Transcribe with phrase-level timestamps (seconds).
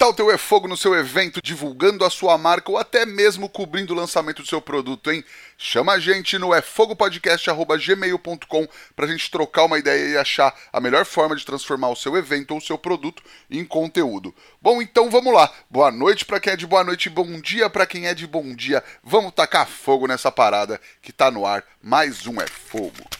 [0.00, 3.92] tal teu é fogo no seu evento, divulgando a sua marca ou até mesmo cobrindo
[3.92, 5.22] o lançamento do seu produto, hein?
[5.58, 8.66] Chama a gente no efogopodcast.gmail.com
[8.96, 12.52] pra gente trocar uma ideia e achar a melhor forma de transformar o seu evento
[12.52, 14.34] ou o seu produto em conteúdo.
[14.58, 15.52] Bom, então vamos lá.
[15.68, 18.54] Boa noite para quem é de boa noite, bom dia para quem é de bom
[18.54, 18.82] dia.
[19.04, 21.62] Vamos tacar fogo nessa parada que tá no ar.
[21.82, 23.19] Mais um é fogo.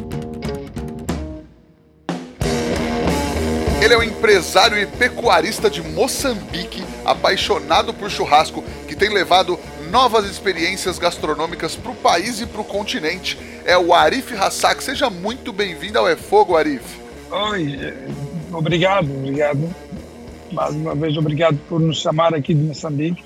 [3.81, 10.29] Ele é um empresário e pecuarista de Moçambique, apaixonado por churrasco, que tem levado novas
[10.29, 13.39] experiências gastronômicas para o país e para o continente.
[13.65, 14.83] É o Arif Hassak.
[14.83, 16.83] Seja muito bem-vindo ao É Fogo, Arif.
[17.31, 17.91] Oi,
[18.53, 19.75] obrigado, obrigado.
[20.51, 23.23] Mais uma vez, obrigado por nos chamar aqui de Moçambique.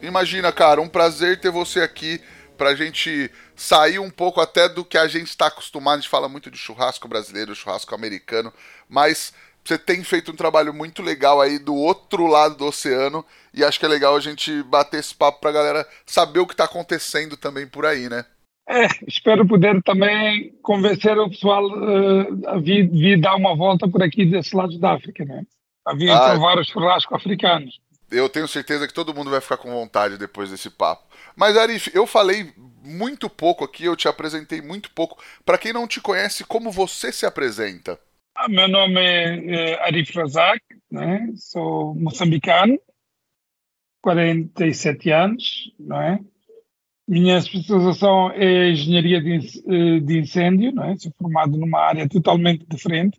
[0.00, 2.20] Imagina, cara, um prazer ter você aqui
[2.56, 3.28] para a gente
[3.60, 5.98] sair um pouco até do que a gente está acostumado.
[5.98, 8.50] A gente fala muito de churrasco brasileiro, churrasco americano,
[8.88, 13.22] mas você tem feito um trabalho muito legal aí do outro lado do oceano
[13.52, 16.46] e acho que é legal a gente bater esse papo para a galera saber o
[16.46, 18.24] que está acontecendo também por aí, né?
[18.66, 24.02] É, espero poder também convencer o pessoal uh, a vir, vir, dar uma volta por
[24.02, 25.44] aqui desse lado da África, né?
[25.84, 27.78] A vir ah, provar os churrascos africanos.
[28.10, 31.09] Eu tenho certeza que todo mundo vai ficar com vontade depois desse papo.
[31.40, 32.52] Mas, Arif, eu falei
[32.84, 35.18] muito pouco aqui, eu te apresentei muito pouco.
[35.42, 37.98] Para quem não te conhece, como você se apresenta?
[38.34, 40.60] Ah, meu nome é, é Arif Razak,
[40.90, 41.32] né?
[41.36, 42.78] sou moçambicano,
[44.02, 46.20] 47 anos, não é?
[47.08, 50.96] Minha especialização é engenharia de, eh, de incêndio, não é?
[50.98, 53.18] Sou formado numa área totalmente diferente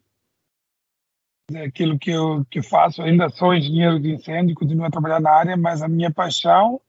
[1.50, 3.02] daquilo que eu, que faço.
[3.02, 6.80] Ainda sou engenheiro de incêndio, continuo a trabalhar na área, mas a minha paixão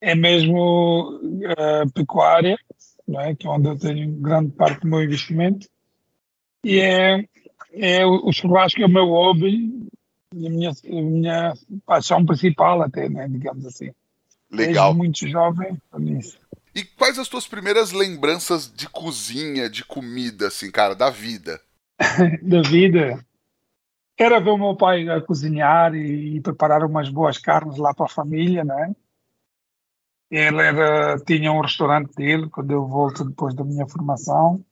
[0.00, 2.58] é mesmo uh, pecuária,
[3.06, 3.34] não é?
[3.34, 5.68] que é onde eu tenho grande parte do meu investimento,
[6.64, 7.24] e é,
[7.72, 9.88] é o, o churrasco é o meu hobby
[10.34, 11.54] e a minha, a minha
[11.86, 13.26] paixão principal até, né?
[13.28, 13.90] digamos assim.
[14.50, 14.94] Legal.
[14.94, 16.38] Desde muito jovem, nisso.
[16.74, 21.60] E quais as tuas primeiras lembranças de cozinha, de comida, assim, cara, da vida?
[22.42, 23.24] da vida?
[24.16, 28.06] Era ver o meu pai a cozinhar e, e preparar umas boas carnes lá para
[28.06, 28.94] a família, né?
[30.30, 34.62] Ele era, tinha um restaurante dele quando eu volto depois da minha formação.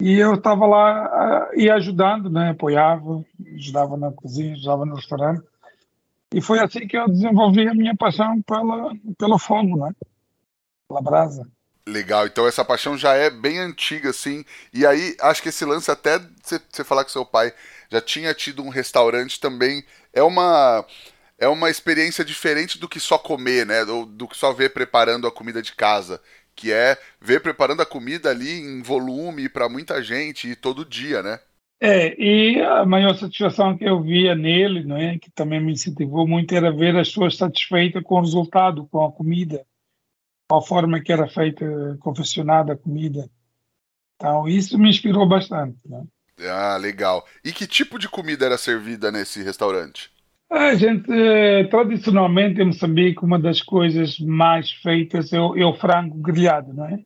[0.00, 2.50] E eu estava lá e ajudando, né?
[2.50, 3.22] apoiava,
[3.54, 5.42] ajudava na cozinha, ajudava no restaurante.
[6.32, 9.92] E foi assim que eu desenvolvi a minha paixão pela, pelo fogo, né?
[10.90, 11.46] pela brasa.
[11.86, 14.44] Legal, então essa paixão já é bem antiga, assim.
[14.72, 17.52] E aí, acho que esse lance, até você falar que seu pai
[17.90, 20.84] já tinha tido um restaurante também, é uma
[21.40, 23.82] é uma experiência diferente do que só comer, né?
[23.82, 26.20] Do, do que só ver preparando a comida de casa.
[26.54, 31.22] Que é ver preparando a comida ali em volume para muita gente e todo dia,
[31.22, 31.40] né?
[31.82, 36.28] É, e a maior satisfação que eu via nele, não é, que também me incentivou
[36.28, 39.64] muito, era ver as pessoas satisfeitas com o resultado, com a comida,
[40.46, 41.64] com a forma que era feita,
[42.00, 43.30] confeccionada a comida.
[44.16, 45.78] Então, isso me inspirou bastante.
[45.88, 46.04] Né?
[46.50, 47.26] Ah, legal.
[47.42, 50.10] E que tipo de comida era servida nesse restaurante?
[50.50, 55.74] A gente, eh, tradicionalmente em Moçambique, uma das coisas mais feitas é o, é o
[55.74, 56.98] frango grelhado, não é?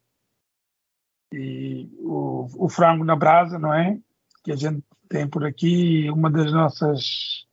[1.30, 3.98] E o, o, frango na brasa, não é?
[4.42, 7.44] Que a gente tem por aqui, uma das nossas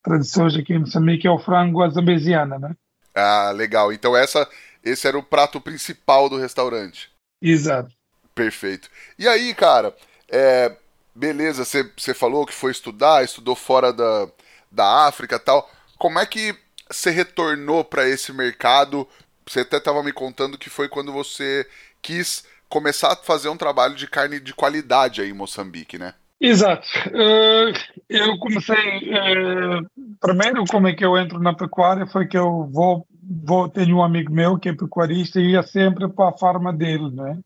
[0.00, 2.76] tradições aqui em Moçambique é o frango à zambeziana, não é?
[3.12, 3.92] Ah, legal.
[3.92, 4.48] Então essa,
[4.84, 7.10] esse era o prato principal do restaurante.
[7.42, 7.92] Exato.
[8.32, 8.88] Perfeito.
[9.18, 9.92] E aí, cara,
[10.28, 10.76] é,
[11.12, 14.28] beleza, você falou que foi estudar, estudou fora da
[14.70, 15.68] da África tal.
[15.98, 16.54] Como é que
[16.90, 19.08] você retornou para esse mercado?
[19.46, 21.66] Você até estava me contando que foi quando você
[22.02, 26.14] quis começar a fazer um trabalho de carne de qualidade aí em Moçambique, né?
[26.40, 26.86] Exato.
[27.08, 27.72] Uh,
[28.08, 28.76] eu comecei.
[28.76, 29.86] Uh,
[30.20, 32.06] primeiro, como é que eu entro na pecuária?
[32.06, 33.68] Foi que eu vou, vou.
[33.68, 37.38] Tenho um amigo meu que é pecuarista e ia sempre para a farma dele, né?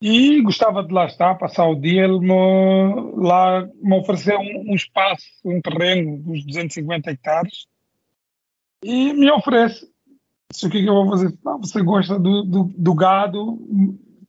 [0.00, 2.04] E gostava de lá estar, passar o dia.
[2.04, 7.66] Ele me, lá me ofereceu um, um espaço, um terreno dos 250 hectares
[8.84, 9.90] e me oferece.
[10.52, 11.36] Disse, o que, é que eu vou fazer?
[11.42, 13.58] Não, você gosta do, do, do, gado,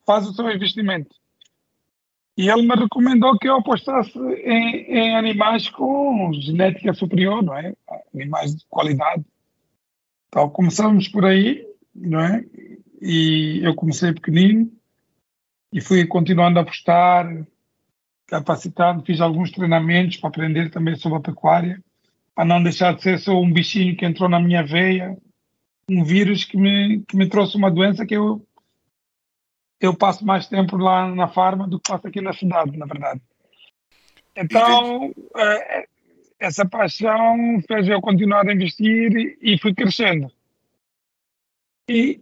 [0.06, 1.14] faz o seu investimento.
[2.38, 7.74] E ele me recomendou que eu apostasse em, em animais com genética superior, não é?
[8.14, 9.26] Animais de qualidade.
[10.30, 12.44] Então, começamos por aí, não é?
[13.02, 14.72] E eu comecei pequenino
[15.76, 17.46] e fui continuando a apostar,
[18.28, 21.84] capacitando, fiz alguns treinamentos para aprender também sobre a pecuária,
[22.34, 25.18] para não deixar de ser só um bichinho que entrou na minha veia,
[25.90, 28.42] um vírus que me, que me trouxe uma doença que eu,
[29.82, 33.22] eu passo mais tempo lá na farma do que passo aqui na cidade, na verdade.
[34.34, 35.88] Então, é,
[36.40, 40.32] essa paixão fez eu continuar a investir e fui crescendo.
[41.90, 42.22] E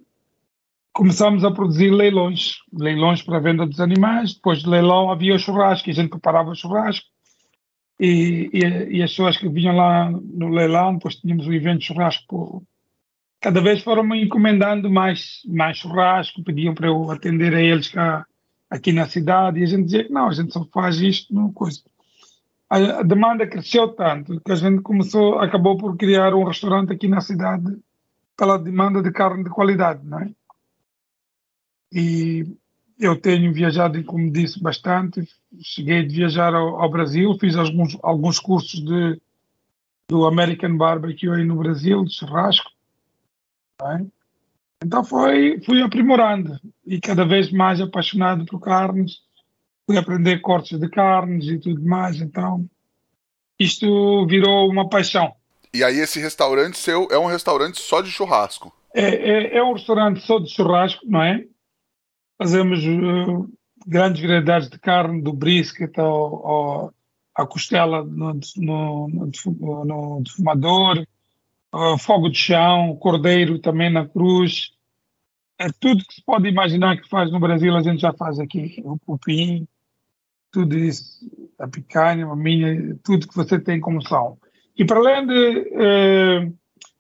[0.94, 4.36] começamos a produzir leilões, leilões para a venda dos animais.
[4.36, 7.06] Depois de leilão havia o churrasco, a gente preparava o churrasco.
[8.00, 11.86] E, e, e, as pessoas que vinham lá no leilão, depois tínhamos o evento de
[11.88, 12.64] churrasco.
[13.42, 18.26] Cada vez foram me encomendando mais, mais churrasco, pediam para eu atender a eles cá,
[18.70, 21.52] aqui na cidade, e a gente dizia que não, a gente só faz isto no
[21.52, 21.82] coisa
[22.74, 27.22] a, demanda cresceu tanto que a gente começou, acabou por criar um restaurante aqui na
[27.22, 27.78] cidade
[28.36, 30.32] pela demanda de carne de qualidade, não é?
[31.94, 32.48] E
[33.00, 35.28] eu tenho viajado, como disse, bastante.
[35.62, 39.22] Cheguei de viajar ao, ao Brasil, fiz alguns, alguns cursos de,
[40.08, 42.72] do American Barbecue aí no Brasil, de churrasco.
[43.82, 44.06] É?
[44.84, 49.22] Então foi, fui aprimorando e cada vez mais apaixonado por carnes
[49.86, 52.66] fui aprender cortes de carnes e tudo mais, então
[53.60, 55.34] isto virou uma paixão.
[55.74, 58.74] E aí esse restaurante seu é um restaurante só de churrasco?
[58.94, 61.46] É, é, é um restaurante só de churrasco, não é?
[62.44, 63.50] Fazemos uh,
[63.88, 66.94] grandes variedades de carne, do brisket ao, ao,
[67.34, 71.08] à costela no, no, no, no defumador,
[72.00, 74.74] fogo de chão, cordeiro também na cruz.
[75.58, 78.84] É tudo que se pode imaginar que faz no Brasil, a gente já faz aqui.
[78.84, 79.66] O cupim,
[80.52, 81.26] tudo isso,
[81.58, 84.38] a picanha, a minha, tudo que você tem como sal.
[84.78, 86.52] E para além de eh,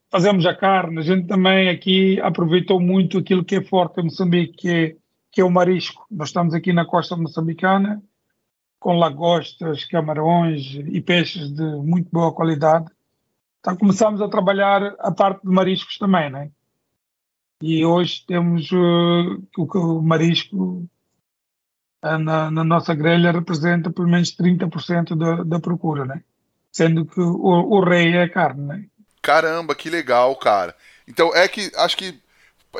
[0.09, 4.53] fazermos a carne, a gente também aqui aproveitou muito aquilo que é forte em Moçambique,
[4.53, 5.02] que é,
[5.33, 6.05] que é o marisco.
[6.09, 8.01] Nós estamos aqui na costa moçambicana,
[8.79, 12.85] com lagostas, camarões e peixes de muito boa qualidade.
[13.59, 16.51] Então começamos a trabalhar a parte de mariscos também, né?
[17.61, 20.87] E hoje temos uh, o, o marisco
[22.03, 26.21] na, na, nossa grelha representa pelo menos 30% da, da procura, né?
[26.71, 28.85] Sendo que o, o rei é a carne, né?
[29.21, 30.75] Caramba, que legal, cara.
[31.07, 32.21] Então é que acho que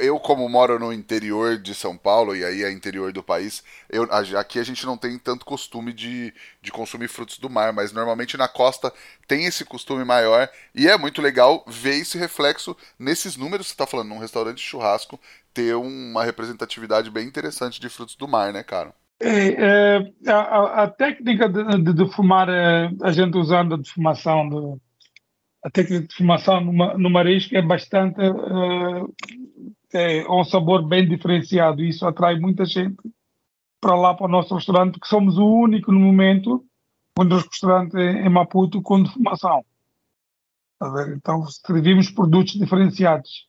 [0.01, 4.07] eu, como moro no interior de São Paulo, e aí é interior do país, eu,
[4.37, 8.37] aqui a gente não tem tanto costume de, de consumir frutos do mar, mas normalmente
[8.37, 8.91] na costa
[9.27, 13.73] tem esse costume maior, e é muito legal ver esse reflexo nesses números que você
[13.75, 15.19] está falando, num restaurante de churrasco,
[15.53, 18.93] ter uma representatividade bem interessante de frutos do mar, né, cara?
[19.19, 24.81] É, é, a, a, técnica de, de, defumar, é, a gente usando a defumação, de,
[25.63, 28.19] a técnica de defumação no, no marisco é bastante,
[29.93, 32.97] é, é um sabor bem diferenciado e isso atrai muita gente
[33.79, 36.65] para lá para o nosso restaurante, porque somos o único no momento,
[37.17, 39.63] onde restaurante em Maputo com defumação.
[41.15, 43.47] Então servimos produtos diferenciados.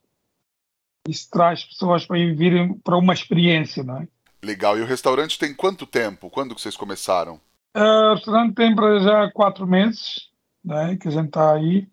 [1.08, 4.08] Isso traz pessoas para virem para uma experiência, não é?
[4.43, 4.78] Legal.
[4.78, 6.31] E o restaurante tem quanto tempo?
[6.31, 7.40] Quando que vocês começaram?
[7.76, 10.31] Uh, o restaurante tem para já quatro meses
[10.64, 11.88] né, que a gente está aí.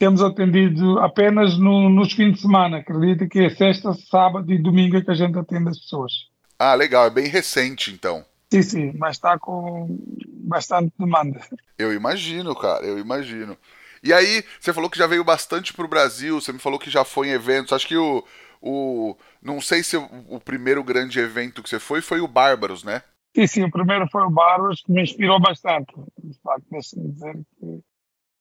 [0.00, 2.78] Temos atendido apenas no, nos fins de semana.
[2.78, 6.12] Acredita que é sexta, sábado e domingo é que a gente atende as pessoas.
[6.58, 7.06] Ah, legal.
[7.06, 8.24] É bem recente, então.
[8.50, 8.92] Sim, sim.
[8.96, 9.96] Mas está com
[10.42, 11.38] bastante demanda.
[11.78, 12.84] Eu imagino, cara.
[12.84, 13.56] Eu imagino.
[14.02, 16.40] E aí, você falou que já veio bastante para o Brasil.
[16.40, 17.72] Você me falou que já foi em eventos.
[17.72, 18.24] Acho que o
[18.60, 19.16] o.
[19.42, 23.02] Não sei se o, o primeiro grande evento que você foi foi o Bárbaros, né?
[23.34, 25.94] Sim, sim, o primeiro foi o Bárbaros, que me inspirou bastante.
[26.22, 27.80] De facto, deixa-me dizer que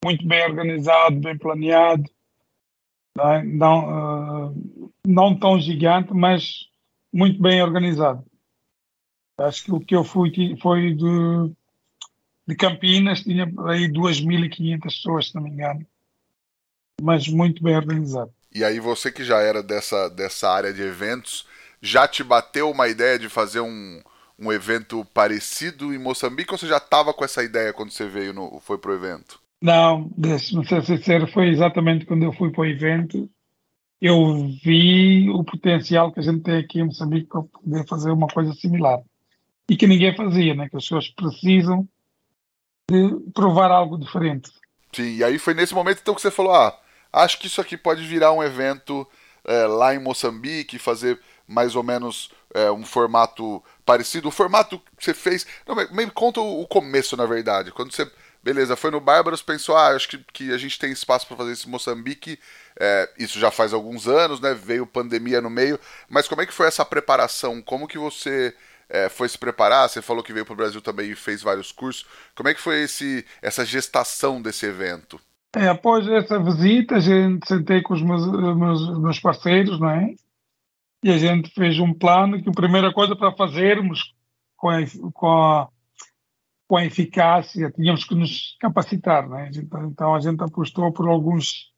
[0.03, 2.03] muito bem organizado, bem planeado.
[3.45, 6.69] Não, uh, não tão gigante, mas
[7.11, 8.23] muito bem organizado.
[9.37, 11.53] Acho que o que eu fui foi de,
[12.47, 15.85] de Campinas, tinha aí 2.500 pessoas, se não me engano.
[17.01, 18.33] Mas muito bem organizado.
[18.53, 21.45] E aí você que já era dessa, dessa área de eventos,
[21.81, 24.01] já te bateu uma ideia de fazer um,
[24.37, 28.33] um evento parecido em Moçambique ou você já estava com essa ideia quando você veio
[28.33, 29.39] no, foi pro evento?
[29.61, 33.29] Não, deixe-me ser sincero, foi exatamente quando eu fui para o evento.
[34.01, 38.27] Eu vi o potencial que a gente tem aqui em Moçambique para poder fazer uma
[38.27, 38.99] coisa similar.
[39.69, 40.69] E que ninguém fazia, né?
[40.69, 41.87] que as pessoas precisam
[42.89, 44.49] de provar algo diferente.
[44.93, 46.79] Sim, e aí foi nesse momento então que você falou, ah,
[47.11, 49.07] Acho que isso aqui pode virar um evento
[49.43, 54.27] é, lá em Moçambique, fazer mais ou menos é, um formato parecido.
[54.27, 55.45] O formato que você fez.
[55.67, 57.71] Não, me conta o começo, na verdade.
[57.71, 58.09] Quando você
[58.43, 61.51] beleza, foi no Bárbaros, pensou, ah, acho que, que a gente tem espaço para fazer
[61.51, 62.39] esse Moçambique.
[62.79, 64.53] É, isso já faz alguns anos, né?
[64.53, 65.79] Veio pandemia no meio.
[66.09, 67.61] Mas como é que foi essa preparação?
[67.61, 68.55] Como que você
[68.89, 69.89] é, foi se preparar?
[69.89, 72.05] Você falou que veio para o Brasil também e fez vários cursos.
[72.35, 75.19] Como é que foi esse, essa gestação desse evento?
[75.55, 80.13] É, após essa visita, a gente sentei com os meus, meus, meus parceiros, não é?
[81.03, 84.13] E a gente fez um plano que a primeira coisa para fazermos
[84.55, 84.77] com a,
[85.13, 85.67] com a
[86.69, 89.49] com a eficácia, tínhamos que nos capacitar, né?
[89.87, 91.73] Então a gente apostou por alguns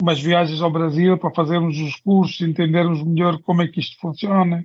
[0.00, 4.64] umas viagens ao Brasil para fazermos os cursos, entendermos melhor como é que isto funciona,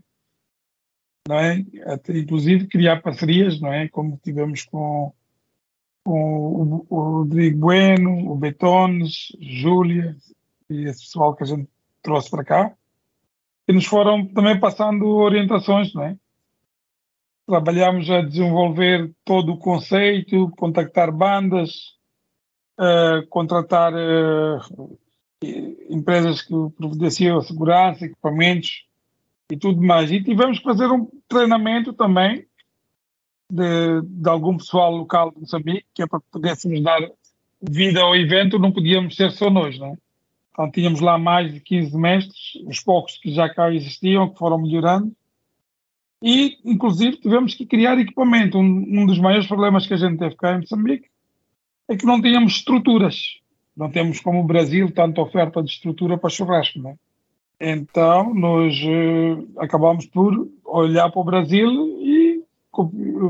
[1.27, 1.65] não é?
[1.87, 3.89] Até, inclusive criar parcerias, não é?
[3.89, 5.11] Como tivemos com,
[6.03, 10.15] com o, o Rodrigo Bueno, o Betones, Júlia
[10.69, 11.67] e esse pessoal que a gente
[12.03, 12.77] trouxe para cá,
[13.67, 16.15] e nos foram também passando orientações, não é?
[17.45, 21.95] Trabalhamos a desenvolver todo o conceito, contactar bandas,
[22.79, 24.97] uh, contratar uh,
[25.89, 28.85] empresas que providenciam segurança, equipamentos
[29.51, 30.11] e tudo mais.
[30.11, 32.45] E tivemos que fazer um treinamento também
[33.49, 36.99] de, de algum pessoal local de Moçambique, que é para que pudéssemos dar
[37.61, 39.97] vida ao evento, não podíamos ser só nós, não é?
[40.51, 44.57] Então tínhamos lá mais de 15 mestres, os poucos que já cá existiam, que foram
[44.57, 45.13] melhorando,
[46.21, 48.57] e, inclusive, tivemos que criar equipamento.
[48.57, 51.09] Um, um dos maiores problemas que a gente teve cá em Moçambique
[51.87, 53.39] é que não tínhamos estruturas.
[53.75, 56.79] Não temos, como o Brasil, tanta oferta de estrutura para churrasco.
[56.79, 56.95] Né?
[57.59, 61.69] Então, nós uh, acabamos por olhar para o Brasil
[62.01, 62.43] e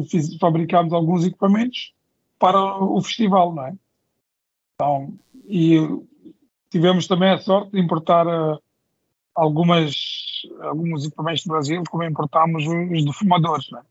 [0.10, 1.94] fiz, fabricamos alguns equipamentos
[2.38, 3.54] para o festival.
[3.54, 3.74] Não é?
[4.76, 5.14] Então,
[5.48, 5.78] e
[6.70, 8.62] tivemos também a sorte de importar uh,
[9.36, 9.94] algumas,
[10.62, 13.82] alguns equipamentos do Brasil, como importamos os defumadores, né?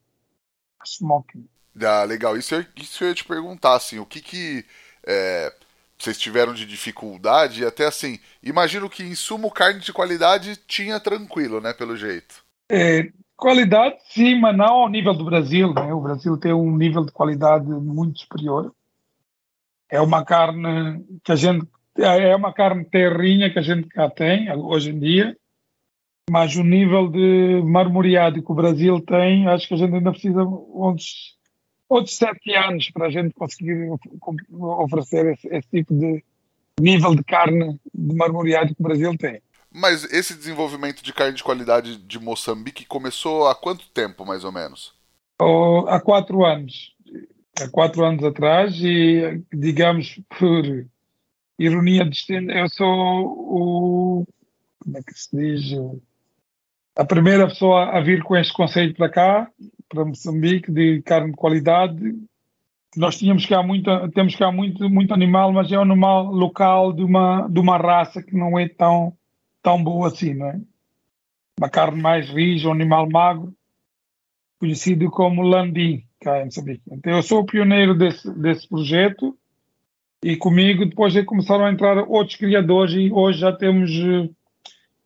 [0.85, 1.47] Smoking.
[1.83, 2.37] Ah, legal.
[2.37, 4.65] Isso eu, isso eu ia te perguntar, assim, o que que
[5.07, 5.53] é,
[5.99, 11.01] vocês tiveram de dificuldade e até assim, imagino que em sumo carne de qualidade tinha
[11.01, 12.45] tranquilo, né, pelo jeito.
[12.71, 15.93] É, qualidade sim, mas não ao nível do Brasil, né?
[15.93, 18.73] O Brasil tem um nível de qualidade muito superior.
[19.91, 21.67] É uma carne que a gente
[21.99, 25.37] é, é uma carne terrinha que a gente cá tem hoje em dia,
[26.31, 30.43] mas o nível de marmoreado que o Brasil tem, acho que a gente ainda precisa
[30.43, 31.37] outros,
[31.89, 33.91] outros sete anos para a gente conseguir
[34.51, 36.25] oferecer esse, esse tipo de
[36.81, 39.41] nível de carne de marmoreado que o Brasil tem.
[39.73, 44.53] Mas esse desenvolvimento de carne de qualidade de Moçambique começou há quanto tempo, mais ou
[44.53, 44.95] menos?
[45.41, 46.95] Oh, há quatro anos.
[47.61, 50.87] Há quatro anos atrás e, digamos, por
[51.59, 54.27] ironia destino, eu sou o.
[54.81, 55.73] Como é que se diz?
[56.97, 59.51] A primeira pessoa a vir com este conceito para cá,
[59.89, 62.15] para Moçambique, de carne de qualidade.
[62.97, 67.03] Nós tínhamos cá muito, temos cá muito, muito animal, mas é um animal local de
[67.03, 69.13] uma, de uma raça que não é tão,
[69.61, 70.61] tão boa assim, não é?
[71.59, 73.53] Uma carne mais rija, um animal magro,
[74.61, 76.83] conhecido como landim, cá em Moçambique.
[76.93, 79.37] Então eu sou o pioneiro desse, desse projeto
[80.25, 84.31] e comigo depois começaram a entrar outros criadores e hoje já temos eh,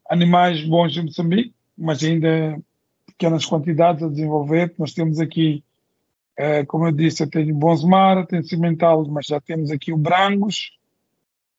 [0.09, 2.57] animais bons em Moçambique, mas ainda
[3.05, 4.73] pequenas quantidades a desenvolver.
[4.79, 5.65] Nós temos aqui,
[6.37, 10.79] eh, como eu disse, eu tenho Bonsmara, tenho Cimental, mas já temos aqui o Brangos,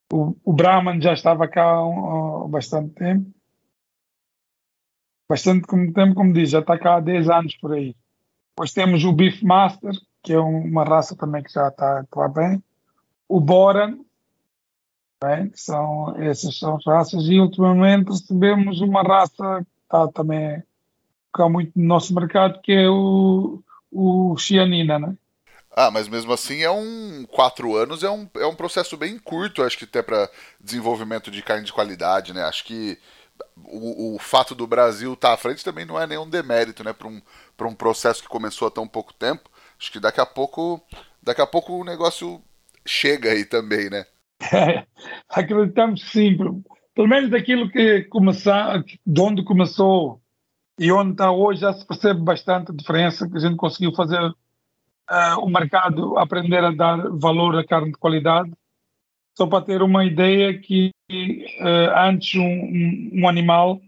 [0.09, 3.29] o, o Brahman já estava cá há, bastante tempo.
[5.29, 7.93] Bastante tempo, como diz, já está cá há 10 anos por aí.
[8.51, 9.91] Depois temos o Beef Master,
[10.23, 12.63] que é uma raça também que já está, está bem
[13.29, 13.99] o Boran,
[15.23, 20.63] bem, que são, essas são as raças, e ultimamente recebemos uma raça que está também
[21.31, 25.15] cá muito no nosso mercado, que é o, o Chianina, né?
[25.71, 29.61] Ah, mas mesmo assim é um quatro anos é um, é um processo bem curto,
[29.61, 32.43] acho que até para desenvolvimento de carne de qualidade, né?
[32.43, 32.97] Acho que
[33.55, 36.91] o, o fato do Brasil estar tá à frente também não é nenhum demérito, né?
[36.91, 37.21] Para um,
[37.61, 39.49] um processo que começou há tão pouco tempo.
[39.79, 40.81] Acho que daqui a pouco
[41.21, 42.41] daqui a pouco o negócio
[42.85, 44.05] chega aí também, né?
[45.29, 46.37] acreditamos que sim,
[46.95, 50.21] pelo menos daquilo que começar, de onde começou
[50.79, 54.21] e onde está hoje já se percebe bastante a diferença que a gente conseguiu fazer
[54.21, 58.51] uh, o mercado aprender a dar valor à carne de qualidade.
[59.37, 63.81] Só para ter uma ideia que uh, antes um, um, um, animal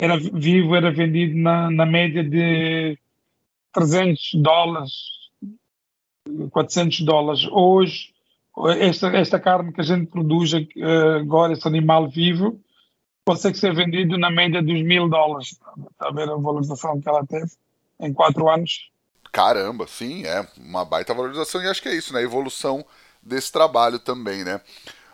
[0.00, 2.98] era vivo era vendido na, na média de
[3.72, 4.92] 300 dólares,
[6.50, 7.48] 400 dólares.
[7.50, 8.12] Hoje
[8.80, 10.52] esta, esta carne que a gente produz
[11.20, 12.60] agora, esse animal vivo,
[13.24, 15.58] consegue ser vendido na média dos mil dólares.
[15.92, 17.50] Está a ver a valorização que ela teve
[18.00, 18.90] em quatro anos?
[19.30, 22.20] Caramba, sim, é uma baita valorização e acho que é isso, né?
[22.20, 22.84] A evolução
[23.22, 24.60] desse trabalho também, né?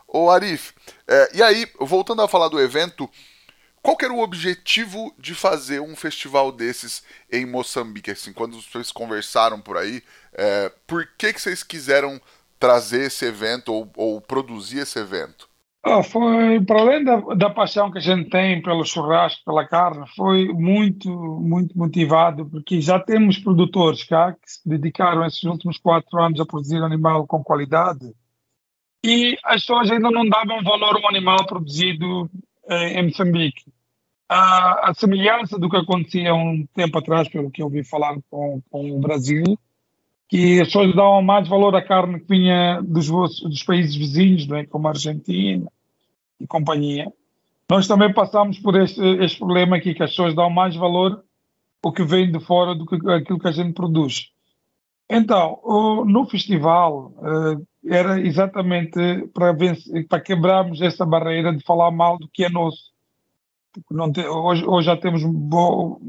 [0.06, 0.72] Ô Arif,
[1.08, 3.10] é, e aí, voltando a falar do evento,
[3.82, 8.12] qual era o objetivo de fazer um festival desses em Moçambique?
[8.12, 12.20] Assim, quando vocês conversaram por aí, é, por que, que vocês quiseram
[12.58, 15.48] trazer esse evento ou, ou produzir esse evento?
[15.86, 20.06] Oh, foi, para além da, da, paixão que a gente tem pelo churrasco, pela carne,
[20.16, 26.18] foi muito, muito motivado, porque já temos produtores cá que se dedicaram esses últimos quatro
[26.18, 28.14] anos a produzir animal com qualidade
[29.04, 32.30] e as pessoas ainda não davam valor ao animal produzido
[32.66, 33.70] eh, em Moçambique.
[34.26, 38.62] A, a, semelhança do que acontecia um tempo atrás, pelo que eu ouvi falar com,
[38.70, 39.44] com o Brasil,
[40.34, 44.66] que as pessoas davam mais valor à carne que vinha dos, dos países vizinhos, né,
[44.66, 45.70] como a Argentina
[46.40, 47.06] e companhia.
[47.70, 51.22] Nós também passamos por este, este problema aqui, que as pessoas dão mais valor
[51.80, 54.32] ao que vem de fora do que aquilo que a gente produz.
[55.08, 55.60] Então,
[56.04, 58.98] no festival, eh, era exatamente
[60.08, 62.92] para quebrarmos essa barreira de falar mal do que é nosso.
[64.12, 66.00] Te, hoje, hoje, já temos, bo,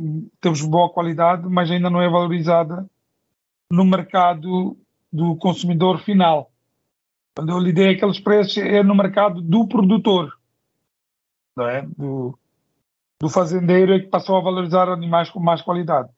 [0.42, 2.90] temos boa qualidade, mas ainda não é valorizada
[3.72, 4.78] no mercado
[5.12, 6.52] do consumidor final.
[7.36, 10.38] Quando eu lhe dei aqueles preços, é no mercado do produtor,
[11.56, 11.82] não é?
[11.82, 12.38] do,
[13.20, 16.10] do fazendeiro, é que passou a valorizar animais com mais qualidade.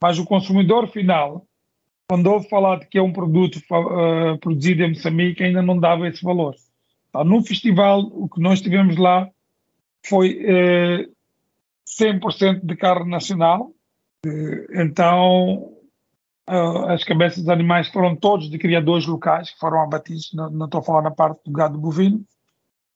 [0.00, 1.46] Mas o consumidor final,
[2.08, 6.08] quando ouve falar de que é um produto uh, produzido em Moçambique, ainda não dava
[6.08, 6.54] esse valor.
[7.12, 9.28] Tá, no festival, o que nós tivemos lá
[10.04, 11.08] foi uh, eh,
[11.86, 13.70] 100% de carne nacional.
[14.26, 15.72] Uh, então,
[16.46, 20.32] as cabeças dos animais foram todos de criadores locais que foram abatidos.
[20.32, 22.24] Não, estou a falar na parte do gado bovino.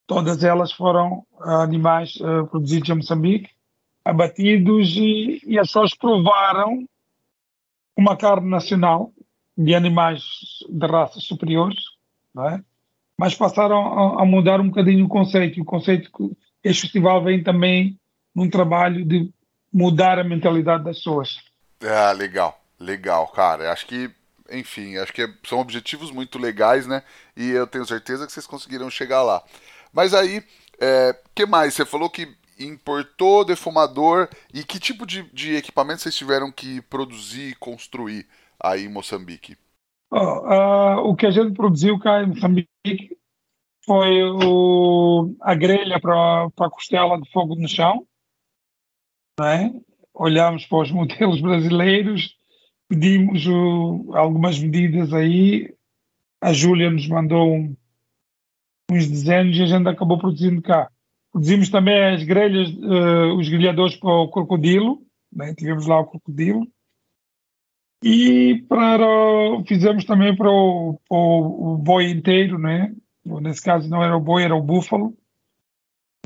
[0.07, 2.17] Todas elas foram animais
[2.50, 3.50] produzidos em Moçambique,
[4.05, 6.87] abatidos e, e as pessoas provaram
[7.97, 9.12] uma carne nacional
[9.57, 10.23] de animais
[10.69, 11.79] de raças superiores,
[12.38, 12.61] é?
[13.19, 15.61] mas passaram a, a, mudar um bocadinho o conceito.
[15.61, 17.99] O conceito que este festival vem também
[18.35, 19.31] num trabalho de
[19.73, 21.38] mudar a mentalidade das pessoas.
[21.83, 23.73] Ah, legal, legal, cara.
[23.73, 24.11] Acho que,
[24.51, 27.03] enfim, acho que são objetivos muito legais, né?
[27.37, 29.43] E eu tenho certeza que vocês conseguiram chegar lá.
[29.93, 30.43] Mas aí,
[30.81, 31.75] é, que mais?
[31.75, 37.51] Você falou que importou defumador e que tipo de, de equipamento vocês tiveram que produzir
[37.51, 38.27] e construir
[38.59, 39.57] aí em Moçambique?
[40.11, 43.17] Oh, uh, o que a gente produziu cá em Moçambique
[43.85, 48.07] foi o, a grelha para a costela de fogo no chão.
[49.39, 49.73] Né?
[50.15, 52.36] Olhamos para os modelos brasileiros,
[52.88, 55.75] pedimos o, algumas medidas aí.
[56.40, 57.77] A Júlia nos mandou um,
[58.90, 60.90] uns desenhos e a gente acabou produzindo cá.
[61.33, 65.55] Produzimos também as grelhas, uh, os grelhadores para o crocodilo, né?
[65.55, 66.66] tivemos lá o crocodilo.
[68.03, 69.07] E para,
[69.66, 72.94] fizemos também para o, para o boi inteiro, né?
[73.25, 75.16] nesse caso não era o boi, era o búfalo,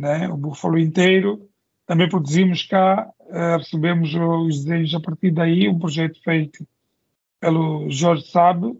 [0.00, 0.28] né?
[0.28, 1.48] o búfalo inteiro.
[1.86, 6.66] Também produzimos cá, uh, recebemos os desenhos a partir daí, um projeto feito
[7.40, 8.78] pelo Jorge Sabe.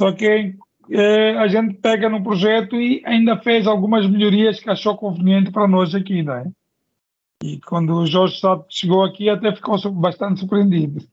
[0.00, 0.56] Só que
[0.90, 5.68] eh, a gente pega no projeto e ainda fez algumas melhorias que achou conveniente para
[5.68, 6.46] nós aqui, não é?
[7.42, 11.06] E quando o Jorge Sato chegou aqui, até ficou bastante surpreendido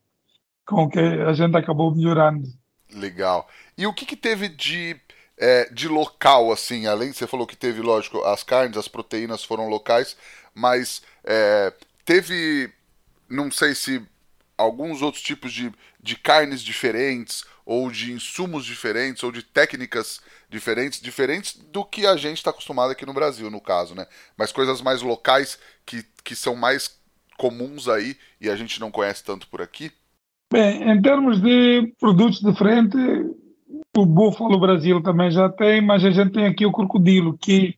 [0.65, 2.47] com o que a gente acabou melhorando.
[2.93, 3.47] Legal.
[3.77, 4.97] E o que, que teve de,
[5.37, 6.87] é, de local, assim?
[6.87, 10.17] Além, você falou que teve, lógico, as carnes, as proteínas foram locais,
[10.53, 11.71] mas é,
[12.07, 12.69] teve,
[13.29, 14.01] não sei se
[14.57, 15.69] alguns outros tipos de,
[16.01, 22.15] de carnes diferentes ou de insumos diferentes, ou de técnicas diferentes, diferentes do que a
[22.15, 24.07] gente está acostumado aqui no Brasil, no caso, né?
[24.37, 26.97] Mas coisas mais locais que, que são mais
[27.37, 29.91] comuns aí e a gente não conhece tanto por aqui?
[30.51, 33.01] Bem, em termos de produtos diferentes,
[33.97, 37.75] o búfalo Brasil também já tem, mas a gente tem aqui o crocodilo, que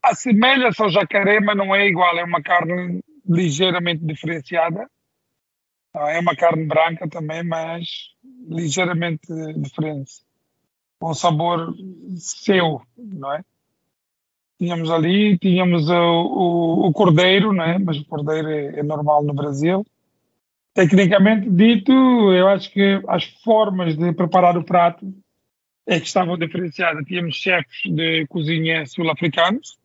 [0.00, 4.88] assemelha-se ao jacaré, mas não é igual, é uma carne ligeiramente diferenciada.
[5.94, 8.10] É uma carne branca também, mas
[8.48, 10.12] ligeiramente diferente.
[10.98, 11.74] Com sabor
[12.16, 13.44] seu, não é?
[14.58, 17.78] Tínhamos ali, tínhamos o, o, o cordeiro, não é?
[17.78, 19.84] Mas o cordeiro é, é normal no Brasil.
[20.72, 25.12] Tecnicamente dito, eu acho que as formas de preparar o prato
[25.86, 27.04] é que estavam diferenciadas.
[27.04, 29.78] Tínhamos chefes de cozinha sul-africanos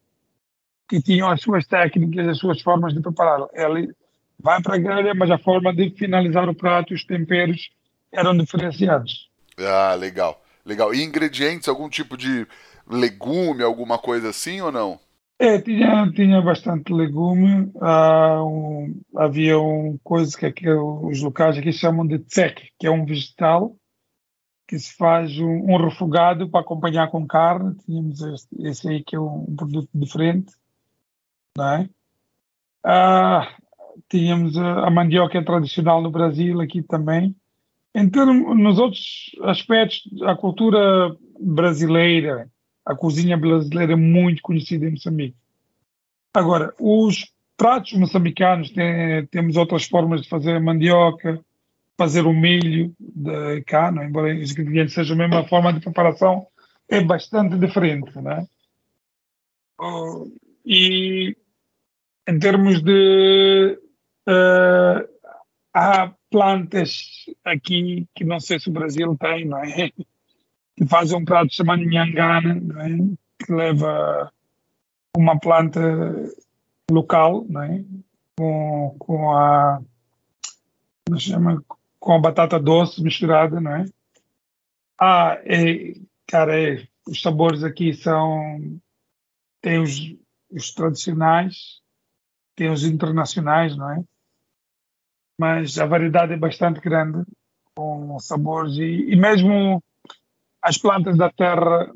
[0.90, 3.48] que tinham as suas técnicas, as suas formas de preparar.
[3.54, 3.94] Ele
[4.40, 7.70] vai para a grelha, mas a forma de finalizar o prato, os temperos
[8.12, 9.30] eram diferenciados.
[9.58, 10.42] Ah, legal.
[10.66, 10.94] Legal.
[10.94, 12.48] E ingredientes, algum tipo de
[12.90, 15.00] legume, alguma coisa assim ou não?
[15.38, 17.72] É, tinha, tinha bastante legume.
[17.80, 22.92] Ah, um, havia um coisa que, que os locais aqui chamam de tsek, que é
[22.92, 23.76] um vegetal
[24.68, 27.76] que se faz um, um, refogado para acompanhar com carne.
[27.86, 30.54] Tínhamos este, esse aí que é um, produto diferente,
[31.60, 31.90] não é?
[32.84, 33.56] Ah,
[34.10, 37.36] tínhamos a, mandioca tradicional no Brasil aqui também.
[37.94, 42.50] Em termos, nos outros aspectos, a cultura brasileira,
[42.86, 45.36] a cozinha brasileira é muito conhecida em Moçambique.
[46.34, 51.44] Agora, os pratos moçambicanos, tem, temos outras formas de fazer a mandioca,
[51.98, 54.04] fazer o milho de cá, não?
[54.04, 54.06] É?
[54.06, 56.48] embora os ingredientes sejam a mesma forma de preparação,
[56.88, 58.18] é bastante diferente.
[58.20, 58.48] Né?
[60.66, 61.36] E
[62.30, 63.80] em termos de.
[64.28, 65.10] Uh,
[65.74, 69.92] há plantas aqui que não sei se o Brasil tem, não é?
[70.78, 72.90] Que fazem um prato chamado nhangana, não é?
[73.46, 74.32] Que leva
[75.18, 75.82] uma planta
[76.90, 77.84] local, não é?
[78.38, 79.82] Com, com a.
[81.06, 81.62] Como chama?
[82.00, 83.86] com a batata doce misturada, não é?
[84.98, 88.80] Ah, é, cara, é, os sabores aqui são.
[89.62, 90.16] Tem os,
[90.50, 91.82] os tradicionais,
[92.60, 94.04] tem os internacionais, não é?
[95.40, 97.24] Mas a variedade é bastante grande,
[97.74, 99.82] com sabores e, e mesmo
[100.62, 101.90] as plantas da terra,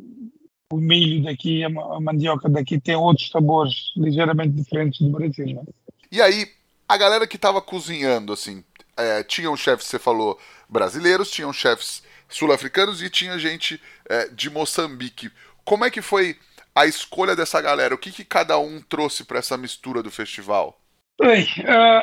[0.72, 5.48] o milho daqui, a mandioca daqui, tem outros sabores ligeiramente diferentes do Brasil.
[5.48, 5.66] Não é?
[6.10, 6.48] E aí,
[6.88, 8.64] a galera que estava cozinhando, assim,
[8.96, 15.30] é, tinham chefes, você falou, brasileiros, tinham chefes sul-africanos e tinha gente é, de Moçambique.
[15.66, 16.38] Como é que foi
[16.76, 17.94] a escolha dessa galera?
[17.94, 20.80] O que, que cada um trouxe para essa mistura do festival?
[21.20, 21.46] Bem,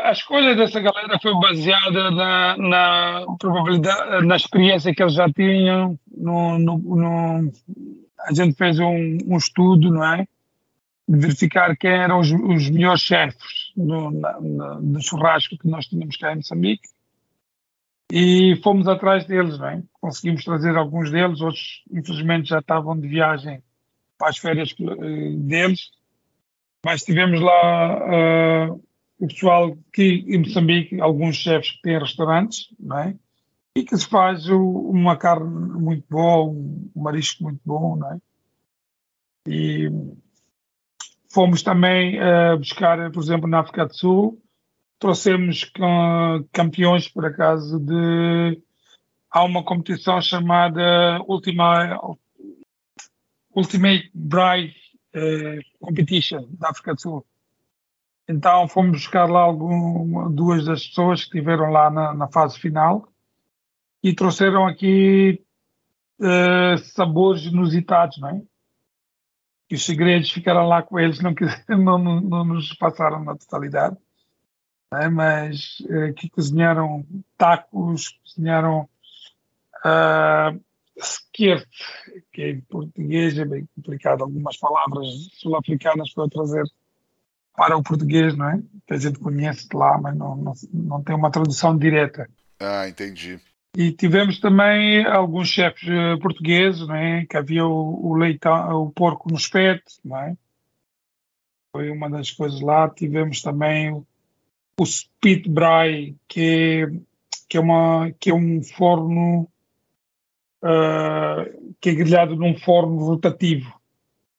[0.05, 5.99] a escolha dessa galera foi baseada na, na probabilidade, na experiência que eles já tinham.
[6.17, 7.53] No, no, no
[8.21, 10.29] a gente fez um, um, estudo, não é?
[11.09, 15.87] De verificar quem eram os, os melhores chefes no, na, na, no churrasco que nós
[15.87, 16.89] tínhamos cá em Moçambique
[18.13, 19.79] e fomos atrás deles, bem.
[19.79, 19.83] É?
[20.01, 23.63] Conseguimos trazer alguns deles, outros infelizmente já estavam de viagem
[24.21, 25.91] para as férias eh, deles,
[26.85, 28.85] mas tivemos lá uh,
[29.19, 33.17] o pessoal que em Moçambique, alguns chefes que têm restaurantes, não é?
[33.75, 38.19] E que se faz uma carne muito boa, um marisco muito bom, não é?
[39.49, 39.91] E
[41.33, 44.43] Fomos também uh, buscar, por exemplo, na África do Sul,
[44.99, 45.71] trouxemos
[46.53, 48.61] campeões, por acaso, de.
[49.31, 52.01] Há uma competição chamada Ultima,
[53.55, 54.75] Ultimate Bride
[55.15, 57.27] uh, Competition da África do Sul.
[58.29, 63.09] Então fomos buscar lá algum, duas das pessoas que estiveram lá na, na fase final
[64.03, 65.43] e trouxeram aqui
[66.21, 68.43] uh, sabores inusitados, não é?
[69.71, 71.33] e os segredos ficaram lá com eles, não,
[71.69, 73.97] não, não, nos passaram na totalidade,
[74.93, 75.09] né?
[75.09, 77.07] mas uh, que cozinharam
[77.39, 78.89] tacos, cozinharam
[79.85, 80.61] uh,
[81.01, 81.69] skirt,
[82.33, 86.65] que em português é bem complicado, algumas palavras sul-africanas para trazer
[87.57, 88.63] para o português, não é?
[88.87, 92.29] Que a gente conhece lá, mas não, não, não tem uma tradução direta.
[92.59, 93.39] Ah, entendi.
[93.77, 97.27] E tivemos também alguns chefes uh, portugueses, não é?
[97.27, 100.37] que havia o, o, leitão, o porco no espeto, não é?
[101.73, 102.89] foi uma das coisas lá.
[102.89, 104.07] Tivemos também o,
[104.79, 104.85] o
[105.21, 106.89] que,
[107.49, 109.49] que, é uma, que é um forno
[110.63, 113.73] uh, que é grelhado num forno rotativo.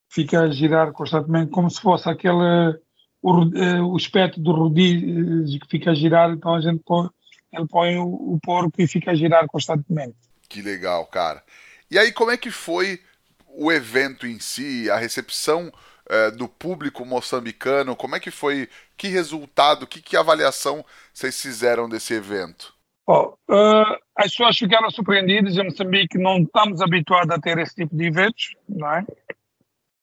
[0.10, 2.80] Fica a girar constantemente, como se fosse aquele
[3.22, 7.10] o, uh, o espeto do rodízio que fica a girar, então a gente põe
[7.52, 10.16] ele põe o, o porco e fica a girar constantemente.
[10.48, 11.44] Que legal, cara.
[11.90, 13.02] E aí, como é que foi
[13.48, 15.72] o evento em si, a recepção
[16.10, 17.96] é, do público moçambicano?
[17.96, 18.70] Como é que foi?
[18.98, 22.74] Que resultado, que, que avaliação vocês fizeram desse evento?
[23.08, 25.58] Oh, uh, as pessoas ficaram surpreendidas.
[25.58, 29.06] Em Moçambique não estamos habituados a ter esse tipo de eventos, não é?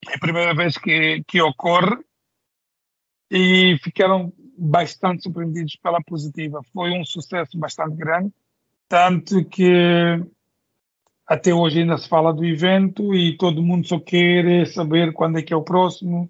[0.09, 1.97] É a primeira vez que, que ocorre.
[3.31, 6.61] E ficaram bastante surpreendidos pela positiva.
[6.73, 8.33] Foi um sucesso bastante grande,
[8.89, 9.71] tanto que
[11.27, 15.43] até hoje ainda se fala do evento e todo mundo só quer saber quando é
[15.43, 16.29] que é o próximo.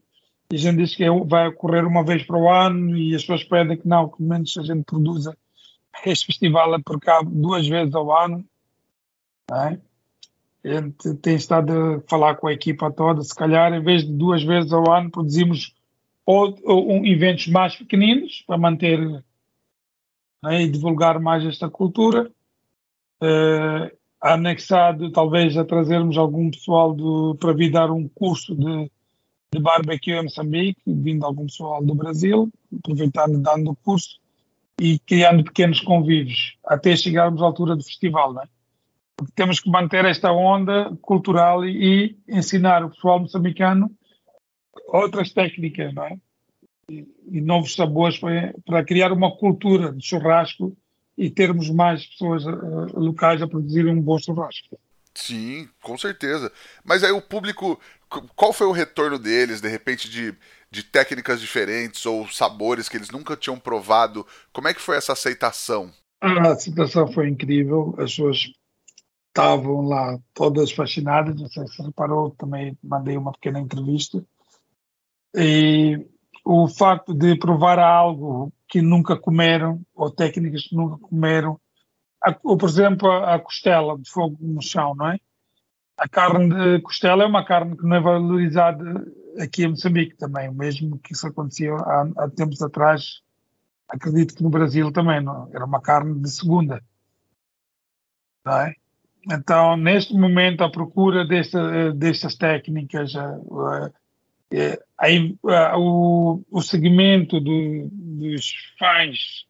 [0.51, 3.23] E a gente diz que é vai ocorrer uma vez para o ano e as
[3.23, 5.37] pessoas pedem que não, que menos a gente produza
[6.05, 8.45] este festival é por cá duas vezes ao ano.
[9.51, 9.79] É?
[10.65, 14.13] A gente tem estado a falar com a equipa toda, se calhar em vez de
[14.13, 15.75] duas vezes ao ano produzimos
[16.27, 18.99] ou, ou um, eventos mais pequeninos para manter
[20.43, 22.31] né, e divulgar mais esta cultura.
[23.23, 26.95] Uh, anexado talvez a trazermos algum pessoal
[27.39, 28.91] para vir dar um curso de,
[29.53, 34.21] de barbecue em Moçambique, vindo algum pessoal do Brasil, aproveitando dando o curso
[34.81, 38.45] e criando pequenos convívios até chegarmos à altura do festival, né?
[39.35, 43.91] Temos que manter esta onda cultural e, e ensinar o pessoal moçambicano
[44.87, 46.17] outras técnicas, não é?
[46.91, 50.77] E, e novos sabores para, para, criar uma cultura de churrasco
[51.17, 54.79] e termos mais pessoas uh, locais a produzir um bom churrasco.
[55.15, 56.51] Sim, com certeza.
[56.85, 57.79] Mas aí o público,
[58.37, 60.33] qual foi o retorno deles, de repente, de,
[60.71, 64.27] de técnicas diferentes ou sabores que eles nunca tinham provado?
[64.53, 65.91] Como é que foi essa aceitação?
[66.21, 67.95] A aceitação foi incrível.
[67.99, 68.53] As pessoas
[69.29, 71.41] estavam lá todas fascinadas.
[71.41, 74.25] Não sei se reparou, também mandei uma pequena entrevista.
[75.35, 76.07] E
[76.45, 81.61] o facto de provar algo que nunca comeram, ou técnicas que nunca comeram,
[82.43, 85.19] ou por exemplo a costela de fogo no chão, não é?
[85.97, 88.85] A carne de costela é uma carne que não é valorizada
[89.39, 93.23] aqui em Moçambique também, mesmo que isso acontecia há, há tempos atrás,
[93.89, 95.49] acredito que no Brasil também, não?
[95.55, 96.83] era uma carne de segunda,
[98.45, 98.75] não é?
[99.31, 103.13] Então, neste momento, a procura desta, destas técnicas,
[104.51, 105.37] é, aí,
[105.77, 109.47] o, o segmento do, dos fãs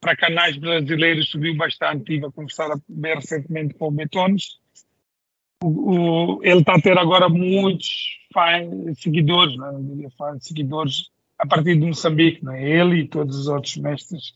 [0.00, 2.00] para canais brasileiros subiu bastante.
[2.00, 2.68] Estive a conversar
[3.02, 4.58] recentemente com o Betones.
[5.62, 10.08] O, o, ele está a ter agora muitos fãs, seguidores, né?
[10.16, 12.44] fãs, seguidores a partir de Moçambique.
[12.44, 12.68] Né?
[12.68, 14.34] Ele e todos os outros mestres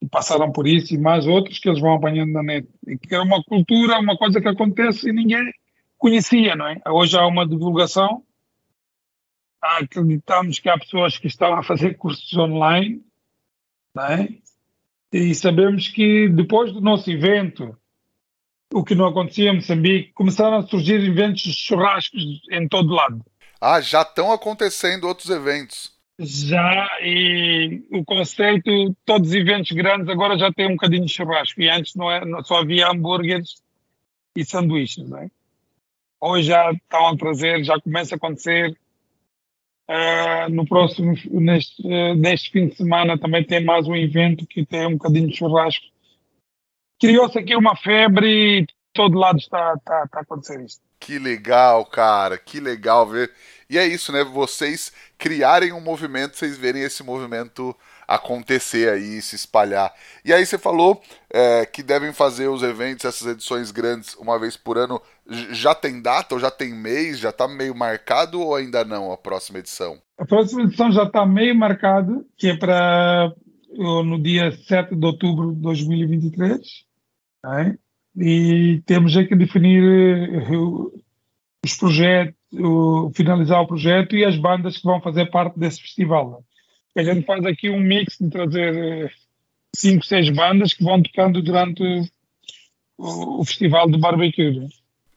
[0.00, 2.68] que passaram por isso e mais outros que eles vão apanhando na net.
[2.86, 5.52] E que é uma cultura, uma coisa que acontece e ninguém
[5.98, 6.80] conhecia, não é?
[6.88, 8.24] Hoje há uma divulgação.
[9.60, 13.00] Acreditamos que há pessoas que estão a fazer cursos online,
[13.94, 14.28] não é?
[15.12, 17.76] E sabemos que depois do nosso evento,
[18.72, 23.24] o que não acontecia em Moçambique, começaram a surgir eventos churrascos em todo lado.
[23.60, 25.92] Ah, já estão acontecendo outros eventos.
[26.18, 31.60] Já, e o conceito, todos os eventos grandes agora já tem um bocadinho de churrasco.
[31.60, 33.62] E antes não, é, só havia hambúrgueres
[34.36, 35.30] e sanduíches, não é?
[36.20, 38.76] Hoje já estão a trazer, já começa a acontecer
[39.92, 41.82] Uh, no próximo, neste,
[42.16, 45.84] neste fim de semana também tem mais um evento que tem um bocadinho de churrasco.
[47.02, 50.78] Criou-se aqui uma febre e todo lado está, está, está a acontecer isso.
[51.00, 53.28] Que legal, cara, que legal ver.
[53.68, 54.22] E é isso, né?
[54.22, 57.74] Vocês criarem um movimento, vocês verem esse movimento
[58.06, 59.92] acontecer aí, se espalhar.
[60.24, 64.56] E aí você falou é, que devem fazer os eventos, essas edições grandes, uma vez
[64.56, 65.02] por ano.
[65.50, 67.18] Já tem data ou já tem mês?
[67.18, 69.98] Já está meio marcado ou ainda não a próxima edição?
[70.16, 73.32] A próxima edição já está meio marcada, que é para
[73.76, 76.91] no dia 7 de outubro de 2023.
[77.44, 77.78] Né?
[78.16, 80.56] E temos que definir eh,
[81.64, 82.34] os projetos,
[83.14, 86.44] finalizar o projeto e as bandas que vão fazer parte desse festival
[86.96, 89.10] a gente faz aqui um mix de trazer eh,
[89.74, 91.82] cinco, seis bandas que vão tocando durante
[92.98, 94.60] o, festival do barbecue.
[94.60, 94.68] Né?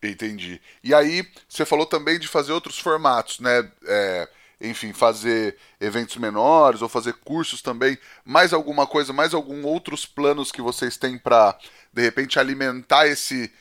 [0.03, 0.61] Entendi.
[0.83, 3.69] E aí, você falou também de fazer outros formatos, né?
[3.87, 7.97] É, enfim, fazer eventos menores ou fazer cursos também.
[8.23, 11.57] Mais alguma coisa, mais algum outros planos que vocês têm para
[11.93, 13.51] de repente alimentar esse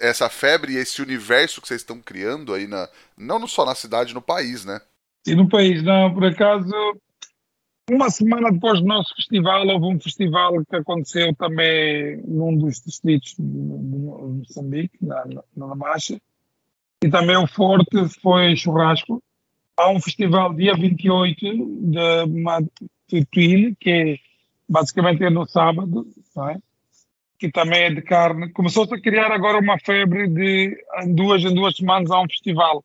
[0.00, 2.88] essa febre e esse universo que vocês estão criando aí na
[3.18, 4.80] não só na cidade, no país, né?
[5.26, 6.72] E no país, não, por acaso
[7.90, 13.34] uma semana depois do nosso festival, houve um festival que aconteceu também num dos distritos
[13.38, 16.18] de Moçambique, na, na, na Marcha,
[17.02, 19.22] e também o forte foi churrasco.
[19.76, 21.36] Há um festival dia 28
[23.08, 24.18] de Tuíne, que é,
[24.68, 26.06] basicamente é no sábado,
[26.50, 26.58] é?
[27.38, 28.50] que também é de carne.
[28.52, 32.84] Começou-se a criar agora uma febre de em duas em duas semanas há um festival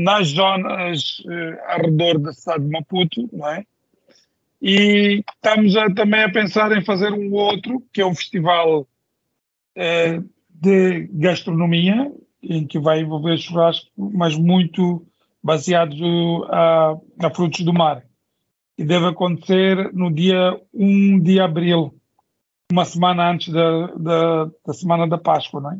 [0.00, 3.64] nas zonas eh, ao redor da cidade de Maputo, não é?
[4.60, 8.88] E estamos a, também a pensar em fazer um outro, que é um festival
[9.76, 12.10] eh, de gastronomia,
[12.42, 15.06] em que vai envolver churrasco, mas muito
[15.44, 18.02] baseado a, a frutos do mar.
[18.78, 21.94] E deve acontecer no dia 1 de abril,
[22.72, 25.78] uma semana antes da, da, da Semana da Páscoa, não é?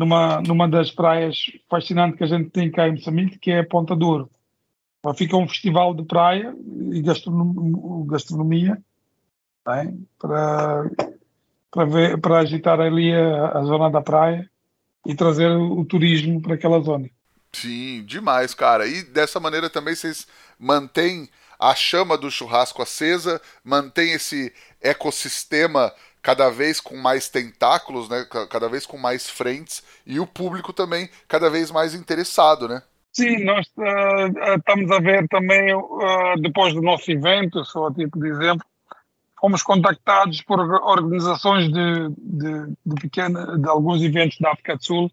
[0.00, 1.36] Numa, numa das praias
[1.70, 4.30] fascinantes que a gente tem cá em Moçambique, que é Ponta Douro.
[5.14, 6.56] Fica um festival de praia
[6.90, 8.82] e gastronomia
[9.68, 9.94] é?
[10.18, 10.90] para,
[11.70, 14.50] para, ver, para agitar ali a, a zona da praia
[15.06, 17.08] e trazer o turismo para aquela zona.
[17.54, 18.86] Sim, demais, cara.
[18.86, 20.26] E dessa maneira também vocês
[20.58, 28.26] mantêm a chama do churrasco acesa, mantém esse ecossistema cada vez com mais tentáculos, né?
[28.50, 32.82] Cada vez com mais frentes e o público também cada vez mais interessado, né?
[33.12, 38.18] Sim, nós uh, estamos a ver também, uh, depois do nosso evento, só a tipo
[38.18, 38.66] de exemplo,
[39.40, 45.10] fomos contactados por organizações de, de, de, pequena, de alguns eventos da África do Sul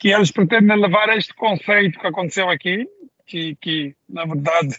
[0.00, 2.88] que eles pretendem levar este conceito que aconteceu aqui,
[3.26, 4.74] que, que na verdade,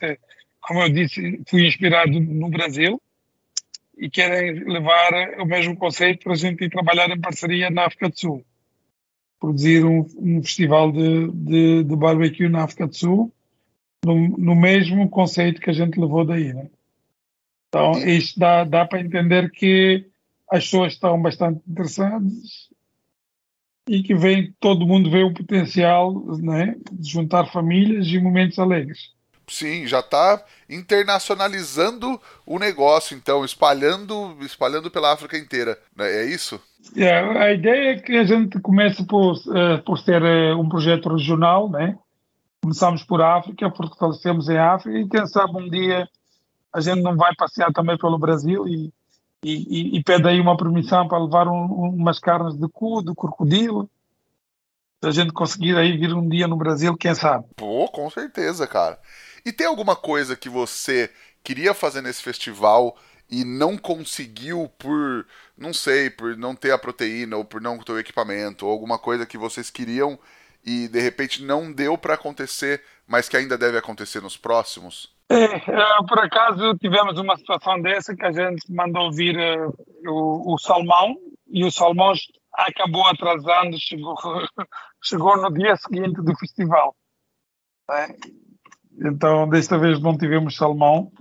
[0.59, 2.99] como eu disse, fui inspirado no Brasil,
[3.95, 8.19] e querem levar o mesmo conceito para a gente trabalhar em parceria na África do
[8.19, 8.43] Sul.
[9.39, 13.31] Produzir um, um festival de, de, de, barbecue na África do Sul,
[14.03, 16.51] no, no, mesmo conceito que a gente levou daí.
[16.51, 16.67] Né?
[17.69, 20.03] Então, isto dá, dá para entender que
[20.49, 22.71] as pessoas estão bastante interessadas
[23.87, 29.11] e que vem, todo mundo vê o potencial né, de juntar famílias e momentos alegres.
[29.47, 35.77] Sim, já está internacionalizando o negócio, então, espalhando, espalhando pela África inteira.
[35.95, 36.09] Né?
[36.09, 36.61] É isso?
[36.95, 41.09] É, a ideia é que a gente comece por, uh, por ser uh, um projeto
[41.09, 41.97] regional, né?
[42.61, 46.07] Começamos por África, fortalecemos em África e quem sabe um dia
[46.73, 48.93] a gente não vai passear também pelo Brasil e,
[49.43, 53.89] e, e pede aí uma permissão para levar um, umas carnes de cu, de crocodilo.
[55.03, 57.45] Se a gente conseguir aí vir um dia no Brasil, quem sabe?
[57.55, 58.99] Pô, com certeza, cara.
[59.43, 61.09] E tem alguma coisa que você
[61.43, 62.95] queria fazer nesse festival
[63.29, 65.25] e não conseguiu por,
[65.57, 68.99] não sei, por não ter a proteína ou por não ter o equipamento, ou alguma
[68.99, 70.19] coisa que vocês queriam
[70.63, 75.09] e de repente não deu para acontecer, mas que ainda deve acontecer nos próximos?
[75.31, 79.73] É, é, por acaso tivemos uma situação dessa que a gente mandou vir uh,
[80.05, 81.15] o, o, salmão
[81.47, 82.13] e o salmão
[82.53, 84.15] acabou atrasando, chegou,
[85.01, 86.93] chegou no dia seguinte do festival.
[87.91, 88.15] É,
[88.99, 91.11] então, desta vez não tivemos salmão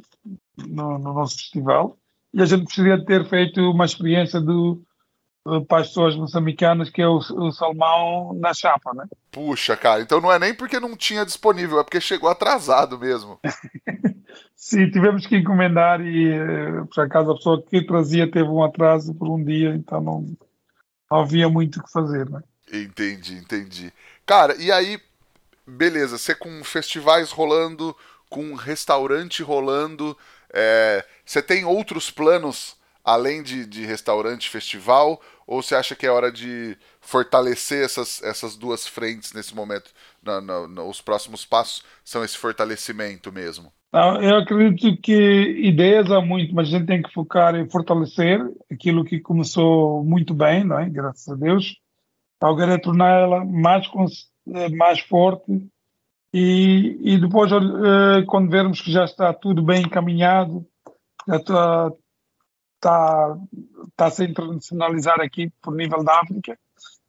[0.56, 1.96] no, no nosso festival
[2.34, 4.89] e a gente de ter feito uma experiência do, eh,
[5.66, 9.04] para as pessoas moçambicanas que é o, o, salmão na chapa, né?
[9.30, 13.40] Puxa, cara, então não é nem porque não tinha disponível, é porque chegou atrasado mesmo.
[14.54, 19.14] Sim, tivemos que encomendar e eh, por acaso a pessoa que trazia teve um atraso
[19.14, 20.36] por um dia, então não,
[21.10, 22.42] não havia muito o que fazer, né?
[22.72, 23.92] Entendi, entendi.
[24.26, 25.00] Cara, e aí
[25.70, 27.96] beleza, você com festivais rolando,
[28.28, 30.16] com restaurante rolando,
[30.52, 35.20] é, você tem outros planos além de, de restaurante festival?
[35.46, 39.90] Ou você acha que é hora de fortalecer essas, essas duas frentes nesse momento?
[40.88, 43.72] Os próximos passos são esse fortalecimento mesmo?
[43.92, 49.04] Eu acredito que ideias há muito, mas a gente tem que focar em fortalecer aquilo
[49.04, 50.88] que começou muito bem, não é?
[50.88, 51.76] graças a Deus.
[52.40, 53.86] Alguém tornar ela mais
[54.54, 55.60] eh, mais forte
[56.32, 60.64] e, e depois eh, quando vermos que já está tudo bem encaminhado,
[61.28, 61.92] já está,
[62.80, 63.36] está,
[63.88, 66.58] está a se internacionalizar aqui por nível da África,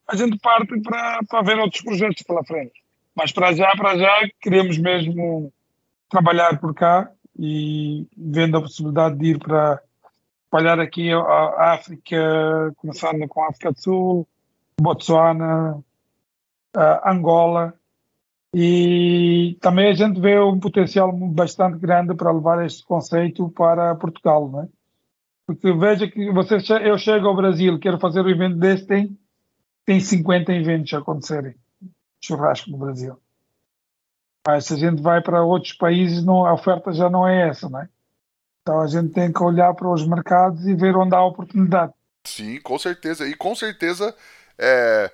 [0.08, 2.74] a gente parte para, para ver outros projetos pela frente.
[3.16, 5.52] Mas para já, para já, queremos mesmo
[6.10, 9.82] trabalhar por cá e vendo a possibilidade de ir para
[10.50, 14.28] trabalhar aqui a África, começando com a África do Sul,
[14.80, 15.82] Botsuana,
[17.06, 17.74] Angola,
[18.54, 24.50] e também a gente vê um potencial bastante grande para levar este conceito para Portugal,
[24.50, 24.68] não é?
[25.56, 29.18] Porque veja que você, eu chego ao Brasil, quero fazer um evento desse, tem,
[29.86, 31.56] tem 50 eventos a acontecerem,
[32.22, 33.18] churrasco no Brasil.
[34.46, 37.70] Mas se a gente vai para outros países, não, a oferta já não é essa,
[37.70, 37.90] não é?
[38.62, 41.94] Então a gente tem que olhar para os mercados e ver onde há oportunidade.
[42.24, 43.28] Sim, com certeza.
[43.28, 44.16] E com certeza
[44.58, 45.12] é,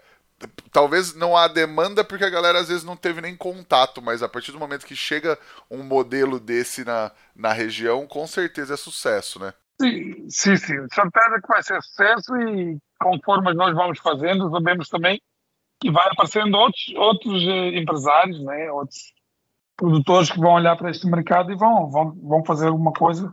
[0.71, 4.29] talvez não há demanda porque a galera às vezes não teve nem contato, mas a
[4.29, 5.37] partir do momento que chega
[5.69, 9.53] um modelo desse na, na região, com certeza é sucesso, né?
[9.79, 10.57] Sim, sim.
[10.57, 15.21] Certeza que vai ser sucesso e conforme nós vamos fazendo, sabemos também
[15.79, 18.71] que vai aparecendo outros, outros eh, empresários, né?
[18.71, 19.13] outros
[19.75, 23.31] produtores que vão olhar para este mercado e vão, vão, vão fazer alguma coisa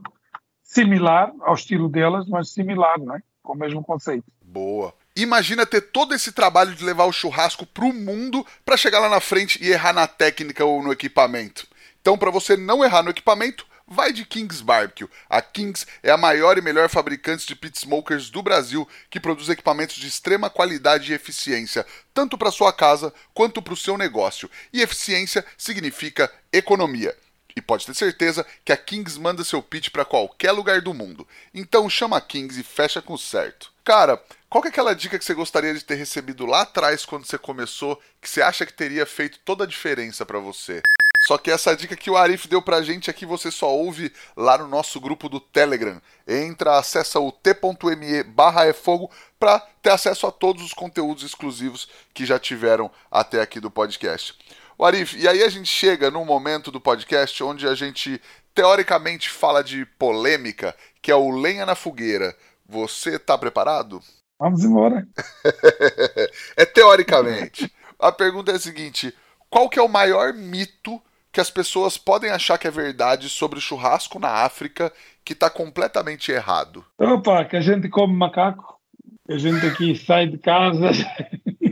[0.62, 3.22] similar ao estilo delas, mas similar, né?
[3.42, 4.26] com o mesmo conceito.
[4.42, 4.92] Boa.
[5.16, 9.08] Imagina ter todo esse trabalho de levar o churrasco para o mundo para chegar lá
[9.08, 11.66] na frente e errar na técnica ou no equipamento.
[12.00, 15.08] Então, para você não errar no equipamento, vai de Kings Barbecue.
[15.28, 19.48] A Kings é a maior e melhor fabricante de pit smokers do Brasil, que produz
[19.48, 24.50] equipamentos de extrema qualidade e eficiência, tanto para sua casa quanto para o seu negócio.
[24.72, 27.16] E eficiência significa economia.
[27.56, 31.26] E pode ter certeza que a Kings manda seu pitch para qualquer lugar do mundo.
[31.52, 33.72] Então chama a Kings e fecha com certo.
[33.84, 37.38] Cara, qual é aquela dica que você gostaria de ter recebido lá atrás quando você
[37.38, 40.82] começou, que você acha que teria feito toda a diferença para você?
[41.26, 44.58] Só que essa dica que o Arif deu pra gente aqui você só ouve lá
[44.58, 46.00] no nosso grupo do Telegram.
[46.28, 52.26] Entra, acessa o t.me barra fogo para ter acesso a todos os conteúdos exclusivos que
[52.26, 54.38] já tiveram até aqui do podcast.
[54.76, 58.20] O Arif, e aí a gente chega num momento do podcast onde a gente
[58.54, 62.36] teoricamente fala de polêmica, que é o lenha na fogueira.
[62.68, 64.02] Você tá preparado?
[64.38, 65.06] Vamos embora.
[66.54, 67.72] é teoricamente.
[67.98, 69.14] A pergunta é a seguinte:
[69.48, 71.00] qual que é o maior mito
[71.34, 74.92] que as pessoas podem achar que é verdade sobre churrasco na África
[75.24, 76.84] que está completamente errado?
[76.96, 78.80] Opa, que a gente come macaco.
[79.28, 80.90] A gente aqui sai de casa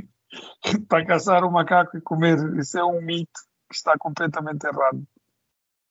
[0.89, 2.39] para caçar o macaco e comer.
[2.59, 3.41] Isso é um mito
[3.71, 5.07] que está completamente errado.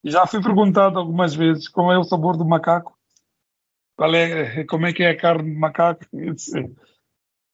[0.04, 2.98] Já fui perguntado algumas vezes como é o sabor do macaco.
[3.96, 6.06] Qual é, como é que é a carne de macaco?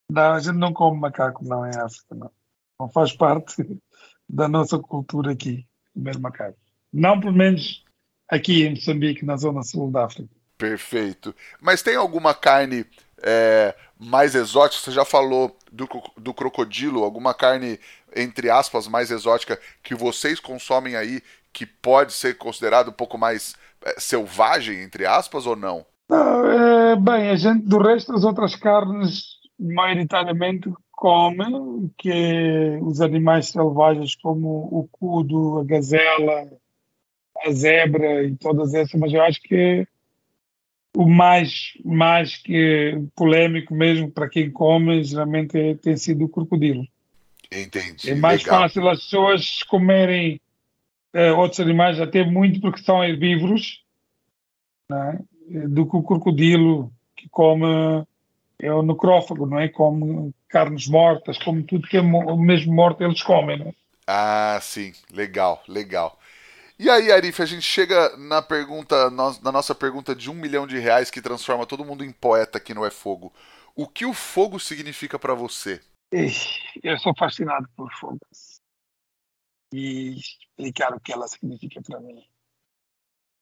[0.10, 2.32] Não, a gente não come macaco, não, em África, não.
[2.80, 3.56] Não faz parte
[4.28, 6.58] da nossa cultura aqui, comer macaco.
[6.94, 7.84] Não, pelo menos
[8.30, 10.30] aqui em Moçambique, na zona sul da África.
[10.58, 11.36] Perfeito.
[11.62, 12.86] Mas tem alguma carne
[13.22, 14.84] é, mais exótica?
[14.84, 15.88] Você já falou do,
[16.18, 17.80] do crocodilo, alguma carne,
[18.16, 21.22] entre aspas, mais exótica que vocês consomem aí
[21.54, 25.86] que pode ser considerado um pouco mais é, selvagem, entre aspas, ou não?
[26.10, 33.00] não é, bem, a gente, do resto das outras carnes, maioritariamente come, que é os
[33.02, 36.52] animais selvagens como o cudo, a gazela,
[37.46, 39.88] a zebra e todas essas, mas eu acho que
[40.96, 46.84] o mais, mais que polêmico mesmo para quem come, geralmente é, tem sido o crocodilo.
[47.52, 48.10] Entendi.
[48.10, 48.62] É mais Legal.
[48.62, 50.42] fácil as pessoas comerem
[51.14, 53.84] uh, outros animais, até muito porque são herbívoros,
[54.92, 55.68] é?
[55.68, 58.04] do que o crocodilo que come
[58.64, 59.70] o necrófago, não é?
[59.70, 63.74] Come carnes mortas, como tudo que é mesmo morto eles comem, não é?
[64.08, 66.18] Ah, sim, legal, legal.
[66.80, 70.78] E aí, Arif, a gente chega na pergunta, na nossa pergunta de um milhão de
[70.78, 73.34] reais que transforma todo mundo em poeta aqui no É Fogo.
[73.76, 75.82] O que o fogo significa para você?
[76.12, 78.20] Eu sou fascinado por fogo.
[79.74, 82.24] E explicar o que ela significa para mim.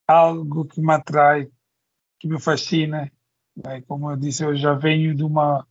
[0.07, 1.49] Algo que me atrai,
[2.20, 3.11] que me fascina.
[3.55, 3.81] Né?
[3.87, 5.65] Como eu disse, eu já venho de uma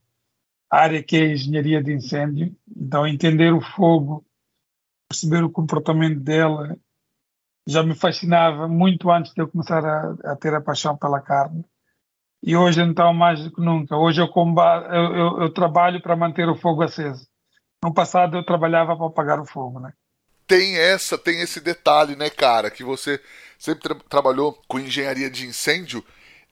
[0.69, 2.55] área que é engenharia de incêndio.
[2.75, 4.25] Então, entender o fogo,
[5.09, 6.75] perceber o comportamento dela,
[7.67, 11.65] já me fascinava muito antes de eu começar a, a, ter a paixão pela carne.
[12.43, 13.97] E hoje, então, mais do que nunca.
[13.97, 17.27] Hoje eu, eu, eu, eu trabalho para manter o fogo aceso.
[17.83, 19.93] No passado eu trabalhava para apagar o fogo, né?
[20.47, 23.19] Tem essa, tem esse detalhe, né, cara, que você
[23.57, 26.03] sempre tra trabalhou com engenharia de incêndio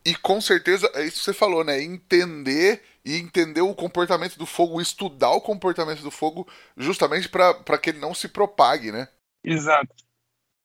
[0.05, 1.81] e com certeza é isso que você falou, né?
[1.81, 6.47] Entender e entender o comportamento do fogo, estudar o comportamento do fogo,
[6.77, 9.07] justamente para que ele não se propague, né?
[9.43, 9.93] Exato.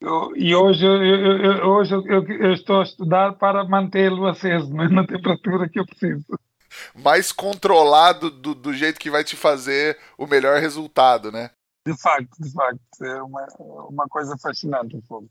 [0.00, 5.04] Eu, e hoje, eu, eu, hoje eu, estou a estudar para mantê-lo aceso, né, na
[5.04, 6.24] temperatura que eu preciso.
[6.94, 11.50] Mais controlado do, do jeito que vai te fazer o melhor resultado, né?
[11.84, 13.04] De facto, de facto.
[13.04, 13.46] É uma,
[13.88, 15.28] uma coisa fascinante o fogo.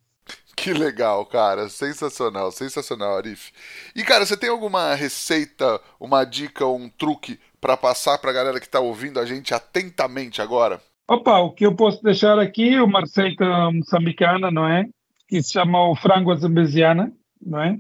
[0.58, 1.70] Que legal, cara.
[1.70, 3.52] Sensacional, sensacional, Arif.
[3.96, 8.60] E, cara, você tem alguma receita, uma dica, um truque para passar para a galera
[8.60, 10.82] que está ouvindo a gente atentamente agora?
[11.08, 14.90] Opa, o que eu posso deixar aqui é uma receita moçambicana, não é?
[15.28, 17.80] Que se chama o frango azambesiana, não é?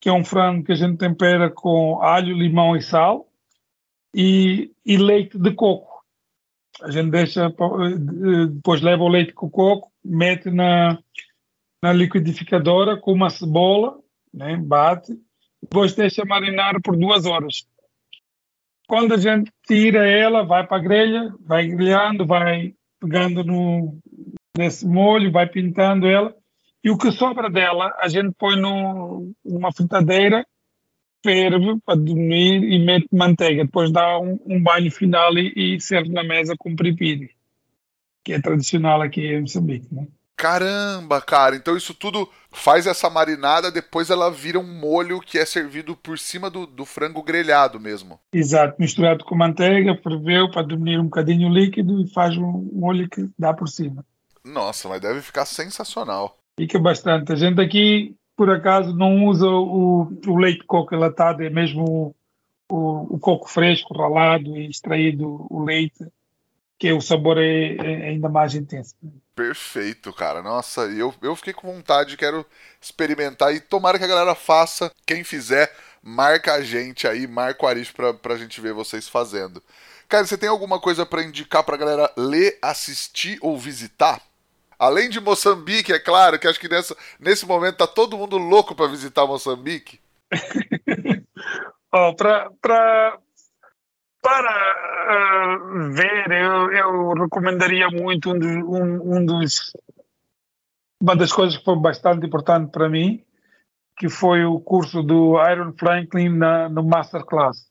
[0.00, 3.26] Que é um frango que a gente tempera com alho, limão e sal
[4.14, 6.02] e, e leite de coco.
[6.82, 7.52] A gente deixa,
[8.48, 10.98] depois leva o leite com coco, mete na,
[11.82, 13.98] na liquidificadora com uma cebola,
[14.32, 14.56] né?
[14.56, 15.12] bate,
[15.62, 17.66] depois deixa marinar por duas horas.
[18.86, 23.98] Quando a gente tira ela, vai para a grelha, vai grelhando, vai pegando no,
[24.56, 26.34] nesse molho, vai pintando ela.
[26.82, 30.46] E o que sobra dela, a gente põe no, numa fritadeira,
[31.22, 33.64] ferve para dormir e mete manteiga.
[33.64, 37.30] Depois dá um, um banho final e, e, serve na mesa com piripiri,
[38.24, 39.94] que é tradicional aqui em Moçambique.
[39.94, 40.06] Né?
[40.40, 45.44] Caramba, cara, então isso tudo faz essa marinada, depois ela vira um molho que é
[45.44, 48.18] servido por cima do, do frango grelhado mesmo.
[48.32, 53.28] Exato, misturado com manteiga, ferveu para dormir um bocadinho líquido e faz um molho que
[53.38, 54.02] dá por cima.
[54.42, 56.38] Nossa, mas deve ficar sensacional.
[56.58, 57.30] Fica bastante.
[57.32, 62.14] A gente aqui, por acaso, não usa o, o leite de coco enlatado, é mesmo
[62.66, 66.02] o, o coco fresco, ralado e extraído o leite
[66.80, 68.94] que o sabor é, é, ainda mais intenso.
[69.36, 70.42] Perfeito, cara.
[70.42, 72.44] Nossa, eu, eu fiquei com vontade, quero
[72.80, 74.90] experimentar e tomara que a galera faça.
[75.06, 75.70] Quem fizer,
[76.02, 79.62] marca a gente aí, marca o Arif pra, pra gente ver vocês fazendo.
[80.08, 84.18] Cara, você tem alguma coisa para indicar pra galera ler, assistir ou visitar?
[84.78, 88.74] Além de Moçambique, é claro, que acho que nessa, nesse momento tá todo mundo louco
[88.74, 90.00] para visitar Moçambique.
[91.92, 93.18] oh, pra, pra,
[94.22, 99.72] para uh, ver, eu, eu, recomendaria muito um, dos, um, um dos
[101.00, 103.24] uma das coisas que foi bastante importante para mim,
[103.96, 107.70] que foi o curso do Iron Franklin na, no Masterclass.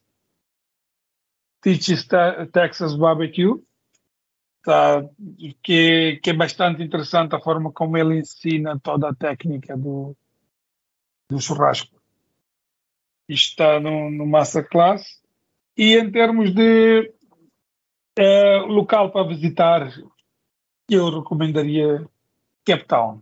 [1.61, 2.07] Teaches
[2.51, 3.61] Texas Barbecue,
[4.63, 5.03] tá,
[5.61, 10.15] que, que é bastante interessante a forma como ele ensina toda a técnica do,
[11.29, 12.01] do churrasco.
[13.27, 15.18] está no, no Masterclass.
[15.79, 17.09] E em termos de
[18.19, 19.89] uh, local para visitar,
[20.89, 22.05] eu recomendaria
[22.65, 23.21] Cape Town,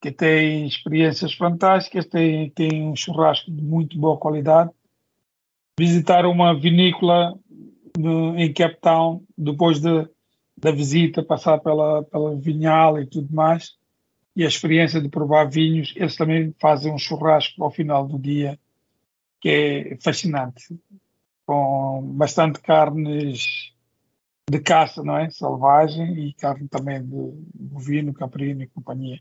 [0.00, 4.72] que tem experiências fantásticas, tem, tem um churrasco de muito boa qualidade.
[5.78, 7.38] Visitar uma vinícola
[7.96, 10.08] no, em Cape Town, depois de,
[10.56, 13.76] da visita, passar pela, pela vinhal e tudo mais,
[14.34, 18.58] e a experiência de provar vinhos, eles também fazem um churrasco ao final do dia,
[19.40, 20.76] que é fascinante,
[21.46, 23.72] com bastante carnes
[24.50, 25.30] de caça, não é?
[25.30, 29.20] Selvagem e carne também de bovino, caprino e companhia.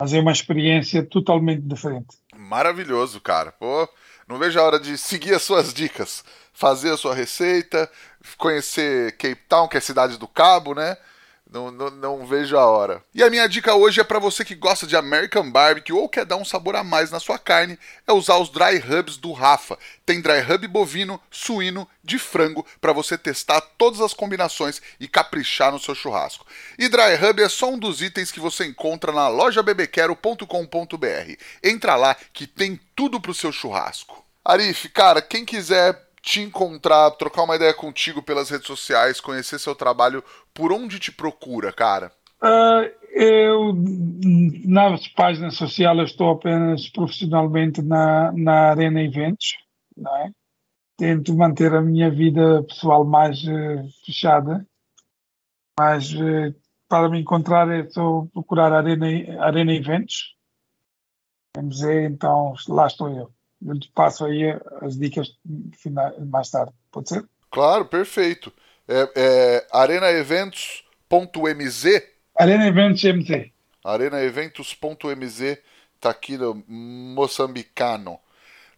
[0.00, 2.18] Mas é uma experiência totalmente diferente.
[2.36, 3.52] Maravilhoso, cara.
[3.52, 3.88] Pô,
[4.26, 7.90] não vejo a hora de seguir as suas dicas, fazer a sua receita,
[8.36, 10.96] conhecer Cape Town, que é a cidade do Cabo, né?
[11.52, 13.04] Não, não, não, vejo a hora.
[13.14, 16.24] E a minha dica hoje é para você que gosta de American Barbecue ou quer
[16.24, 19.78] dar um sabor a mais na sua carne, é usar os dry rubs do Rafa.
[20.06, 25.70] Tem dry rub bovino, suíno, de frango para você testar todas as combinações e caprichar
[25.70, 26.46] no seu churrasco.
[26.78, 31.36] E dry rub é só um dos itens que você encontra na loja bebequero.com.br.
[31.62, 34.24] Entra lá que tem tudo pro seu churrasco.
[34.42, 39.74] Arif, cara, quem quiser te encontrar, trocar uma ideia contigo pelas redes sociais, conhecer seu
[39.74, 40.22] trabalho,
[40.54, 42.12] por onde te procura, cara?
[42.40, 43.74] Uh, eu,
[44.64, 49.56] nas páginas sociais, estou apenas profissionalmente na, na Arena Eventos,
[49.96, 50.30] não é?
[50.96, 54.64] Tento manter a minha vida pessoal mais uh, fechada,
[55.78, 56.54] mas uh,
[56.88, 59.06] para me encontrar é só procurar Arena,
[59.40, 60.36] Arena Eventos,
[61.56, 63.32] MZ, então lá estou eu
[63.66, 64.44] eu te passo aí
[64.80, 65.36] as dicas
[66.26, 67.24] mais tarde, pode ser?
[67.50, 68.52] Claro, perfeito.
[68.88, 72.02] É, é arenaeventos.mz?
[72.36, 73.50] Arena Eventos MZ.
[73.84, 75.58] Arenaeventos.mz
[76.00, 78.18] tá aqui no moçambicano.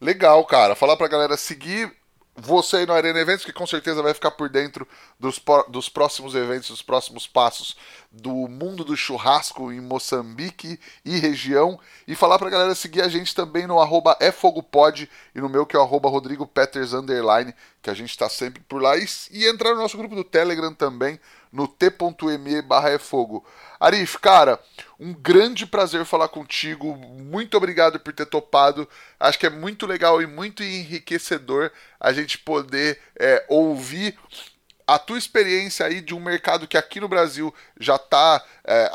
[0.01, 0.75] Legal, cara.
[0.75, 1.93] Falar pra galera seguir
[2.37, 4.87] você aí no Arena Eventos, que com certeza vai ficar por dentro
[5.21, 7.77] dos, dos próximos eventos, dos próximos passos
[8.11, 11.79] do mundo do churrasco em Moçambique e região.
[12.07, 15.77] E falar pra galera seguir a gente também no arroba efogopod e no meu que
[15.77, 18.97] é o arroba Rodrigo Peters underline, que a gente tá sempre por lá.
[18.97, 21.21] E, e entrar no nosso grupo do Telegram também,
[21.55, 23.47] no t.me barra é fogo.
[23.79, 24.59] Arif, cara,
[24.99, 26.97] um grande prazer falar contigo.
[26.97, 28.89] Muito obrigado por ter topado.
[29.21, 34.19] Acho que é muito legal e muito enriquecedor a gente poder é, ouvir
[34.85, 38.91] a tua experiência aí de um mercado que aqui no Brasil já está é,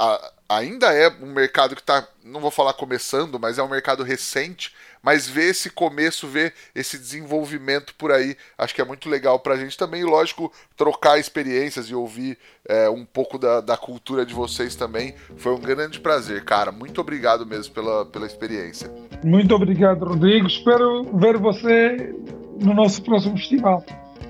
[0.49, 4.76] ainda é um mercado que está, não vou falar começando, mas é um mercado recente,
[5.04, 9.54] mas ver esse começo, ver esse desenvolvimento por aí, acho que é muito legal para
[9.54, 12.38] a gente também, e lógico, trocar experiências e ouvir
[12.68, 17.02] é, um pouco da, da cultura de vocês também, foi um grande prazer, cara, muito
[17.02, 18.91] obrigado mesmo pela, pela experiência.
[19.24, 22.16] Muito obrigado, Rodrigo, espero ver você
[22.60, 23.84] no nosso próximo festival,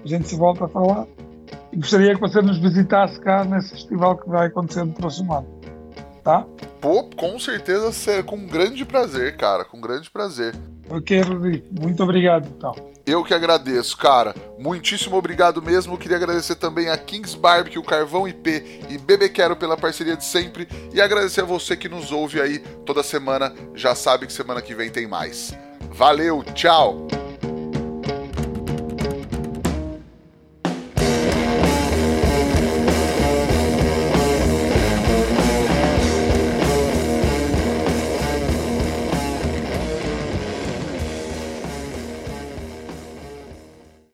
[0.04, 1.08] a gente se volta a falar,
[1.76, 5.60] gostaria que você nos visitasse cá nesse festival que vai acontecer no próximo ano
[6.30, 6.46] tá?
[6.80, 10.56] Pô, com certeza com grande prazer, cara, com grande prazer.
[10.88, 12.76] Ok, Rodrigo, muito obrigado, então.
[13.06, 14.36] Eu que agradeço, cara.
[14.60, 15.98] Muitíssimo obrigado mesmo.
[15.98, 20.68] Queria agradecer também a Kings Barbecue, Carvão IP e Bebê Quero pela parceria de sempre.
[20.94, 23.52] E agradecer a você que nos ouve aí toda semana.
[23.74, 25.58] Já sabe que semana que vem tem mais.
[25.92, 27.08] Valeu, tchau!